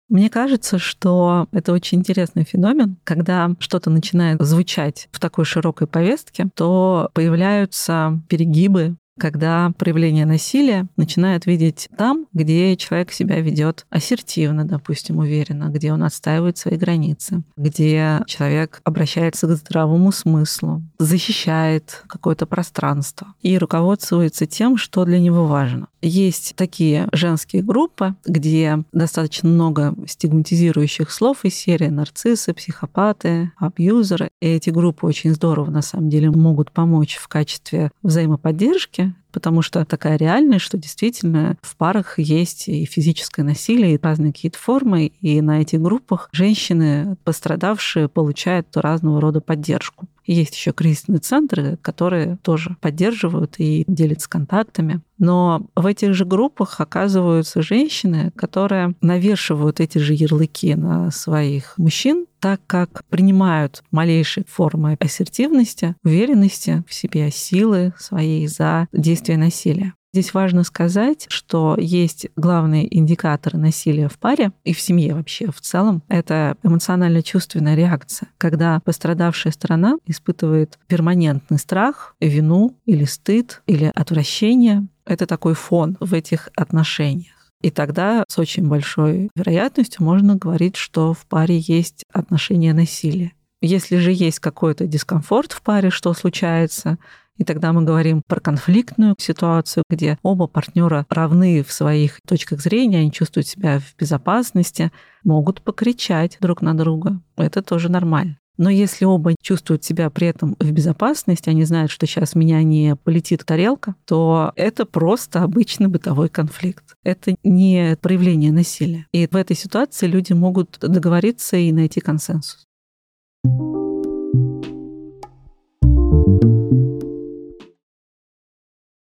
Мне 0.09 0.31
кажется, 0.31 0.79
что 0.79 1.49
это 1.53 1.73
очень 1.73 1.99
интересный 1.99 2.44
феномен. 2.44 2.97
Когда 3.05 3.51
что-то 3.59 3.90
начинает 3.90 4.40
звучать 4.40 5.09
в 5.12 5.21
такой 5.21 5.44
широкой 5.44 5.87
повестке, 5.87 6.49
то 6.55 7.11
появляются 7.12 8.21
перегибы 8.29 8.97
когда 9.18 9.72
проявление 9.76 10.24
насилия 10.24 10.87
начинают 10.96 11.46
видеть 11.46 11.88
там, 11.96 12.26
где 12.33 12.76
человек 12.76 13.12
себя 13.12 13.40
ведет 13.40 13.87
ассертивно, 13.90 14.64
допустим, 14.64 15.18
уверенно, 15.18 15.64
где 15.64 15.92
он 15.92 16.02
отстаивает 16.02 16.57
свои 16.57 16.76
границы, 16.76 17.42
где 17.57 18.22
человек 18.26 18.81
обращается 18.85 19.46
к 19.46 19.50
здравому 19.50 20.12
смыслу, 20.12 20.83
защищает 20.98 22.04
какое-то 22.07 22.46
пространство 22.46 23.35
и 23.42 23.59
руководствуется 23.59 24.46
тем, 24.46 24.76
что 24.76 25.04
для 25.04 25.18
него 25.18 25.46
важно. 25.46 25.88
Есть 26.00 26.54
такие 26.54 27.09
женские 27.12 27.62
группы, 27.62 28.14
где 28.24 28.85
достаточно 28.92 29.48
много 29.48 29.94
стигматизирующих 30.07 31.11
слов 31.11 31.44
из 31.44 31.54
серии 31.54 31.88
нарциссы, 31.88 32.54
психопаты, 32.54 33.50
абьюзеры. 33.57 34.31
И 34.40 34.46
эти 34.46 34.70
группы 34.70 35.07
очень 35.07 35.35
здорово, 35.35 35.70
на 35.70 35.83
самом 35.83 36.09
деле, 36.09 36.31
могут 36.31 36.70
помочь 36.70 37.16
в 37.16 37.26
качестве 37.26 37.90
взаимоподдержки, 38.02 39.08
потому 39.38 39.62
что 39.62 39.85
такая 39.85 40.16
реальность, 40.16 40.64
что 40.64 40.77
действительно 40.79 41.57
в 41.62 41.77
парах 41.77 42.18
есть 42.18 42.66
и 42.66 42.85
физическое 42.87 43.44
насилие, 43.44 43.94
и 43.94 44.01
разные 44.03 44.33
какие-то 44.33 44.59
формы, 44.59 45.12
и 45.20 45.40
на 45.40 45.61
этих 45.61 45.81
группах 45.81 46.29
женщины, 46.33 47.16
пострадавшие, 47.22 48.09
получают 48.09 48.77
разного 48.77 49.20
рода 49.20 49.40
поддержку. 49.40 50.09
Есть 50.28 50.54
еще 50.54 50.72
кризисные 50.72 51.20
центры, 51.20 51.78
которые 51.80 52.36
тоже 52.42 52.76
поддерживают 52.82 53.54
и 53.56 53.84
делятся 53.88 54.28
контактами. 54.28 55.00
Но 55.18 55.66
в 55.74 55.86
этих 55.86 56.12
же 56.12 56.26
группах 56.26 56.82
оказываются 56.82 57.62
женщины, 57.62 58.30
которые 58.36 58.94
навешивают 59.00 59.80
эти 59.80 59.96
же 59.96 60.12
ярлыки 60.12 60.74
на 60.74 61.10
своих 61.10 61.78
мужчин, 61.78 62.26
так 62.40 62.60
как 62.66 63.04
принимают 63.08 63.82
малейшие 63.90 64.44
формы 64.46 64.98
ассертивности, 65.00 65.96
уверенности 66.04 66.84
в 66.86 66.92
себе, 66.92 67.30
силы 67.30 67.94
своей 67.98 68.46
за 68.46 68.86
действие 68.92 69.38
насилия. 69.38 69.94
Здесь 70.14 70.33
важно 70.33 70.64
сказать, 70.64 71.27
что 71.29 71.77
есть 71.79 72.29
главные 72.35 72.97
индикаторы 72.97 73.59
насилия 73.59 74.09
в 74.09 74.18
паре 74.18 74.53
и 74.64 74.73
в 74.73 74.81
семье 74.81 75.14
вообще 75.14 75.51
в 75.51 75.61
целом. 75.61 76.03
Это 76.09 76.57
эмоционально-чувственная 76.62 77.75
реакция, 77.75 78.29
когда 78.38 78.81
пострадавшая 78.81 79.53
сторона 79.53 79.99
испытывает 80.07 80.79
перманентный 80.87 81.59
страх, 81.59 82.16
вину 82.21 82.75
или 82.87 83.05
стыд 83.05 83.62
или 83.66 83.92
отвращение. 83.94 84.87
Это 85.05 85.27
такой 85.27 85.55
фон 85.55 85.99
в 86.01 86.14
этих 86.14 86.49
отношениях. 86.57 87.35
И 87.61 87.71
тогда 87.71 88.25
с 88.29 88.38
очень 88.38 88.66
большой 88.66 89.31
вероятностью 89.35 90.05
можно 90.05 90.37
говорить, 90.37 90.77
что 90.77 91.12
в 91.12 91.27
паре 91.27 91.59
есть 91.59 92.05
отношения 92.12 92.73
насилия. 92.73 93.33
Если 93.61 93.97
же 93.97 94.12
есть 94.12 94.38
какой-то 94.38 94.87
дискомфорт 94.87 95.53
в 95.53 95.62
паре, 95.62 95.90
что 95.90 96.14
случается, 96.14 96.99
и 97.38 97.44
тогда 97.44 97.72
мы 97.72 97.83
говорим 97.83 98.22
про 98.27 98.40
конфликтную 98.40 99.14
ситуацию, 99.18 99.85
где 99.88 100.18
оба 100.22 100.48
партнера 100.48 101.07
равны 101.09 101.62
в 101.62 101.72
своих 101.72 102.20
точках 102.27 102.61
зрения, 102.61 102.98
они 102.98 103.12
чувствуют 103.12 103.46
себя 103.46 103.79
в 103.79 103.96
безопасности, 103.96 104.90
могут 105.24 105.62
покричать 105.62 106.37
друг 106.40 106.62
на 106.62 106.77
друга. 106.77 107.20
Это 107.37 107.62
тоже 107.62 107.88
нормально. 107.88 108.38
Но 108.59 108.70
если 108.70 109.05
оба 109.05 109.37
чувствуют 109.40 109.85
себя 109.85 110.11
при 110.11 110.27
этом 110.27 110.57
в 110.59 110.70
безопасности, 110.72 111.48
они 111.48 111.64
знают, 111.64 111.92
что 111.92 112.07
сейчас 112.07 112.35
меня 112.35 112.61
не 112.64 112.96
полетит 112.96 113.44
тарелка, 113.46 113.94
то 114.05 114.53
это 114.57 114.85
просто 114.85 115.44
обычный 115.44 115.87
бытовой 115.87 116.29
конфликт. 116.29 116.96
Это 117.05 117.37
не 117.44 117.96
проявление 118.03 118.51
насилия. 118.51 119.07
И 119.12 119.29
в 119.29 119.37
этой 119.37 119.55
ситуации 119.55 120.09
люди 120.09 120.33
могут 120.33 120.77
договориться 120.81 121.57
и 121.57 121.70
найти 121.70 122.01
консенсус. 122.01 122.66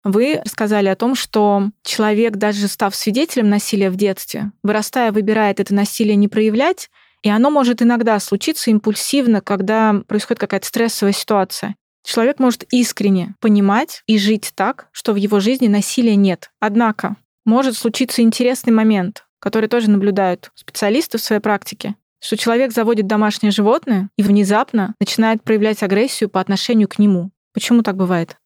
Вы 0.03 0.41
рассказали 0.43 0.87
о 0.89 0.95
том, 0.95 1.15
что 1.15 1.69
человек, 1.83 2.35
даже 2.35 2.67
став 2.67 2.95
свидетелем 2.95 3.49
насилия 3.49 3.89
в 3.89 3.95
детстве, 3.95 4.51
вырастая, 4.61 5.11
выбирает 5.11 5.59
это 5.59 5.73
насилие 5.73 6.15
не 6.15 6.27
проявлять, 6.27 6.89
и 7.21 7.29
оно 7.29 7.49
может 7.49 7.81
иногда 7.81 8.19
случиться 8.19 8.69
импульсивно, 8.69 9.39
когда 9.39 10.01
происходит 10.07 10.39
какая-то 10.41 10.67
стрессовая 10.67 11.13
ситуация. 11.13 11.75
Человек 12.03 12.39
может 12.39 12.65
искренне 12.71 13.35
понимать 13.39 14.03
и 14.07 14.17
жить 14.17 14.51
так, 14.55 14.89
что 14.91 15.13
в 15.13 15.15
его 15.15 15.39
жизни 15.39 15.69
насилия 15.69 16.17
нет. 16.17 16.51
Однако 16.59 17.15
может 17.45 17.77
случиться 17.77 18.21
интересный 18.21 18.73
момент, 18.73 19.25
который 19.39 19.69
тоже 19.69 19.89
наблюдают 19.89 20.51
специалисты 20.55 21.17
в 21.17 21.21
своей 21.21 21.41
практике, 21.41 21.95
что 22.19 22.35
человек 22.35 22.73
заводит 22.73 23.07
домашнее 23.07 23.51
животное 23.51 24.09
и 24.17 24.23
внезапно 24.23 24.95
начинает 24.99 25.43
проявлять 25.43 25.81
агрессию 25.81 26.29
по 26.29 26.41
отношению 26.41 26.89
к 26.89 26.99
нему. 26.99 27.31
Почему 27.53 27.83
так 27.83 27.95
бывает? 27.95 28.37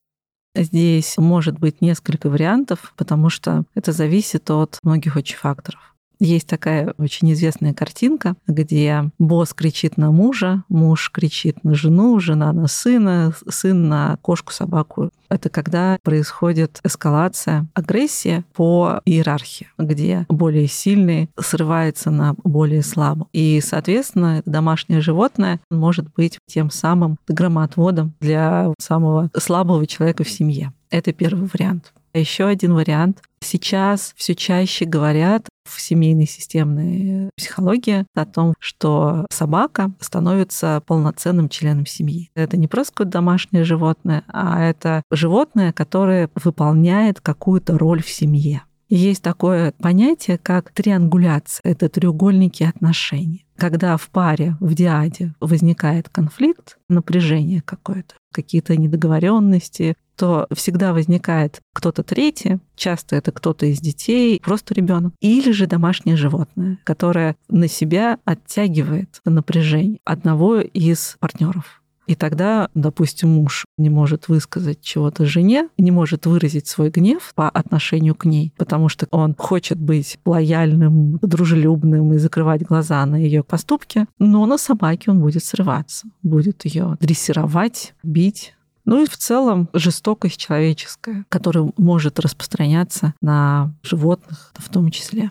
Здесь 0.63 1.17
может 1.17 1.59
быть 1.59 1.81
несколько 1.81 2.29
вариантов, 2.29 2.93
потому 2.97 3.29
что 3.29 3.63
это 3.75 3.91
зависит 3.91 4.49
от 4.49 4.79
многих 4.81 5.15
очень 5.15 5.37
факторов. 5.37 5.95
Есть 6.19 6.47
такая 6.47 6.93
очень 6.97 7.31
известная 7.33 7.73
картинка, 7.73 8.35
где 8.47 9.09
босс 9.19 9.53
кричит 9.53 9.97
на 9.97 10.11
мужа, 10.11 10.63
муж 10.69 11.11
кричит 11.11 11.63
на 11.63 11.75
жену, 11.75 12.19
жена 12.19 12.51
на 12.53 12.67
сына, 12.67 13.33
сын 13.47 13.87
на 13.87 14.17
кошку, 14.21 14.51
собаку. 14.51 15.11
Это 15.29 15.49
когда 15.49 15.97
происходит 16.03 16.79
эскалация, 16.83 17.67
агрессия 17.73 18.45
по 18.53 19.01
иерархии, 19.05 19.67
где 19.77 20.25
более 20.29 20.67
сильный 20.67 21.29
срывается 21.39 22.11
на 22.11 22.35
более 22.43 22.81
слабым. 22.81 23.27
И, 23.33 23.61
соответственно, 23.61 24.41
домашнее 24.45 25.01
животное 25.01 25.59
может 25.69 26.13
быть 26.13 26.39
тем 26.47 26.71
самым 26.71 27.17
громоотводом 27.27 28.13
для 28.21 28.73
самого 28.79 29.29
слабого 29.37 29.85
человека 29.85 30.23
в 30.23 30.29
семье. 30.29 30.71
Это 30.89 31.11
первый 31.11 31.49
вариант. 31.51 31.93
Еще 32.19 32.45
один 32.45 32.73
вариант. 32.73 33.21
Сейчас 33.39 34.13
все 34.15 34.33
чаще 34.35 34.85
говорят 34.85 35.47
в 35.69 35.79
семейной 35.79 36.25
системной 36.25 37.29
психологии 37.37 38.05
о 38.15 38.25
том, 38.25 38.53
что 38.59 39.25
собака 39.31 39.91
становится 39.99 40.81
полноценным 40.85 41.49
членом 41.49 41.85
семьи. 41.85 42.31
Это 42.35 42.57
не 42.57 42.67
просто 42.67 42.93
какое-то 42.93 43.11
домашнее 43.11 43.63
животное, 43.63 44.23
а 44.27 44.61
это 44.63 45.03
животное, 45.11 45.73
которое 45.73 46.29
выполняет 46.35 47.21
какую-то 47.21 47.77
роль 47.77 48.01
в 48.01 48.09
семье. 48.09 48.63
Есть 48.89 49.21
такое 49.21 49.73
понятие, 49.73 50.37
как 50.37 50.71
триангуляция. 50.71 51.61
Это 51.63 51.89
треугольники 51.89 52.63
отношений. 52.63 53.45
Когда 53.57 53.97
в 53.97 54.09
паре, 54.09 54.55
в 54.59 54.73
диаде 54.73 55.33
возникает 55.41 56.09
конфликт, 56.09 56.77
напряжение 56.87 57.61
какое-то, 57.61 58.15
какие-то 58.31 58.77
недоговоренности, 58.77 59.95
то 60.15 60.47
всегда 60.51 60.93
возникает 60.93 61.61
кто-то 61.73 62.03
третий, 62.03 62.59
часто 62.75 63.15
это 63.15 63.31
кто-то 63.31 63.65
из 63.65 63.79
детей, 63.79 64.41
просто 64.43 64.73
ребенок, 64.73 65.13
или 65.21 65.51
же 65.51 65.67
домашнее 65.67 66.15
животное, 66.15 66.79
которое 66.83 67.35
на 67.49 67.67
себя 67.67 68.17
оттягивает 68.25 69.21
напряжение 69.25 69.99
одного 70.05 70.59
из 70.59 71.17
партнеров. 71.19 71.83
И 72.07 72.15
тогда, 72.15 72.69
допустим, 72.73 73.29
муж 73.29 73.65
не 73.77 73.89
может 73.89 74.29
высказать 74.29 74.81
чего-то 74.81 75.25
жене, 75.25 75.69
не 75.77 75.91
может 75.91 76.25
выразить 76.25 76.67
свой 76.67 76.89
гнев 76.89 77.33
по 77.35 77.49
отношению 77.49 78.15
к 78.15 78.25
ней, 78.25 78.53
потому 78.57 78.89
что 78.89 79.07
он 79.11 79.35
хочет 79.37 79.77
быть 79.77 80.17
лояльным, 80.25 81.19
дружелюбным 81.21 82.13
и 82.13 82.17
закрывать 82.17 82.63
глаза 82.63 83.05
на 83.05 83.17
ее 83.17 83.43
поступки, 83.43 84.07
но 84.19 84.45
на 84.45 84.57
собаке 84.57 85.11
он 85.11 85.19
будет 85.19 85.43
срываться, 85.43 86.07
будет 86.23 86.63
ее 86.65 86.97
дрессировать, 87.01 87.93
бить, 88.03 88.53
ну 88.85 89.03
и 89.03 89.05
в 89.05 89.17
целом 89.17 89.67
жестокость 89.73 90.37
человеческая, 90.37 91.25
которая 91.27 91.69
может 91.75 92.21
распространяться 92.21 93.13
на 93.19 93.73
животных 93.83 94.53
в 94.55 94.69
том 94.69 94.91
числе. 94.91 95.29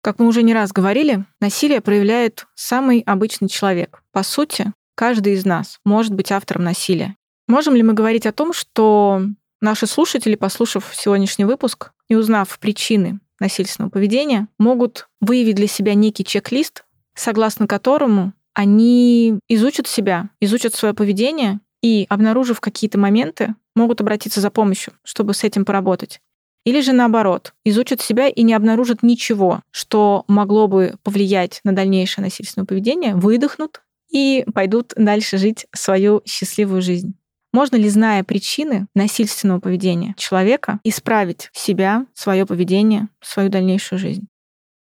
Как 0.00 0.20
мы 0.20 0.28
уже 0.28 0.44
не 0.44 0.54
раз 0.54 0.70
говорили, 0.70 1.24
насилие 1.40 1.80
проявляет 1.80 2.46
самый 2.54 3.00
обычный 3.00 3.48
человек. 3.48 4.02
По 4.12 4.22
сути, 4.22 4.72
каждый 4.94 5.34
из 5.34 5.44
нас 5.44 5.80
может 5.84 6.14
быть 6.14 6.32
автором 6.32 6.64
насилия. 6.64 7.16
Можем 7.48 7.74
ли 7.74 7.82
мы 7.82 7.92
говорить 7.92 8.26
о 8.26 8.32
том, 8.32 8.52
что 8.52 9.22
наши 9.60 9.86
слушатели, 9.86 10.34
послушав 10.34 10.92
сегодняшний 10.94 11.44
выпуск 11.44 11.92
и 12.08 12.14
узнав 12.14 12.58
причины 12.58 13.20
насильственного 13.40 13.90
поведения, 13.90 14.48
могут 14.58 15.08
выявить 15.20 15.56
для 15.56 15.66
себя 15.66 15.94
некий 15.94 16.24
чек-лист, 16.24 16.84
согласно 17.14 17.66
которому 17.66 18.32
они 18.54 19.38
изучат 19.48 19.86
себя, 19.86 20.30
изучат 20.40 20.74
свое 20.74 20.94
поведение 20.94 21.60
и, 21.82 22.06
обнаружив 22.08 22.60
какие-то 22.60 22.98
моменты, 22.98 23.54
могут 23.74 24.00
обратиться 24.00 24.40
за 24.40 24.50
помощью, 24.50 24.94
чтобы 25.02 25.34
с 25.34 25.44
этим 25.44 25.64
поработать. 25.64 26.20
Или 26.64 26.80
же 26.80 26.92
наоборот, 26.92 27.52
изучат 27.64 28.00
себя 28.00 28.28
и 28.28 28.42
не 28.42 28.54
обнаружат 28.54 29.02
ничего, 29.02 29.60
что 29.70 30.24
могло 30.28 30.66
бы 30.66 30.94
повлиять 31.02 31.60
на 31.62 31.74
дальнейшее 31.74 32.24
насильственное 32.24 32.64
поведение, 32.64 33.14
выдохнут 33.14 33.82
и 34.14 34.46
пойдут 34.54 34.94
дальше 34.96 35.36
жить 35.36 35.66
свою 35.74 36.22
счастливую 36.24 36.80
жизнь. 36.80 37.14
Можно 37.52 37.76
ли, 37.76 37.88
зная 37.88 38.24
причины 38.24 38.86
насильственного 38.94 39.60
поведения 39.60 40.14
человека, 40.16 40.80
исправить 40.84 41.50
себя, 41.52 42.06
свое 42.14 42.46
поведение, 42.46 43.08
свою 43.20 43.50
дальнейшую 43.50 43.98
жизнь? 43.98 44.26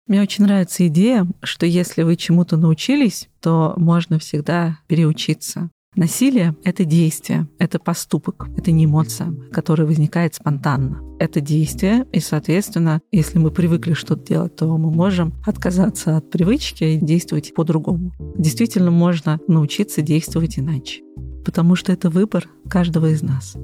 Мне 0.08 0.22
очень 0.22 0.44
нравится 0.44 0.86
идея, 0.88 1.28
что 1.42 1.66
если 1.66 2.04
вы 2.04 2.16
чему-то 2.16 2.58
научились, 2.58 3.30
то 3.42 3.74
можно 3.78 4.20
всегда 4.20 4.80
переучиться. 4.88 5.70
Насилие— 5.96 6.56
это 6.64 6.86
действие, 6.86 7.48
это 7.60 7.78
поступок, 7.78 8.48
это 8.58 8.72
не 8.72 8.86
эмоция, 8.86 9.32
которая 9.52 9.86
возникает 9.86 10.34
спонтанно. 10.34 11.02
Это 11.20 11.40
действие, 11.40 12.08
и, 12.12 12.20
соответственно, 12.20 13.02
если 13.12 13.38
мы 13.38 13.52
привыкли 13.52 13.94
что-то 13.94 14.26
делать, 14.26 14.56
то 14.56 14.66
мы 14.78 14.90
можем 14.90 15.34
отказаться 15.46 16.18
от 16.18 16.32
привычки 16.32 16.84
и 16.84 16.98
действовать 16.98 17.54
по-другому. 17.54 18.12
Действительно, 18.38 18.90
можно 18.90 19.40
научиться 19.48 20.02
действовать 20.02 20.58
иначе, 20.58 21.02
потому 21.46 21.76
что 21.76 21.92
это 21.92 22.10
выбор 22.10 22.50
каждого 22.68 23.12
из 23.12 23.22
нас. 23.22 23.56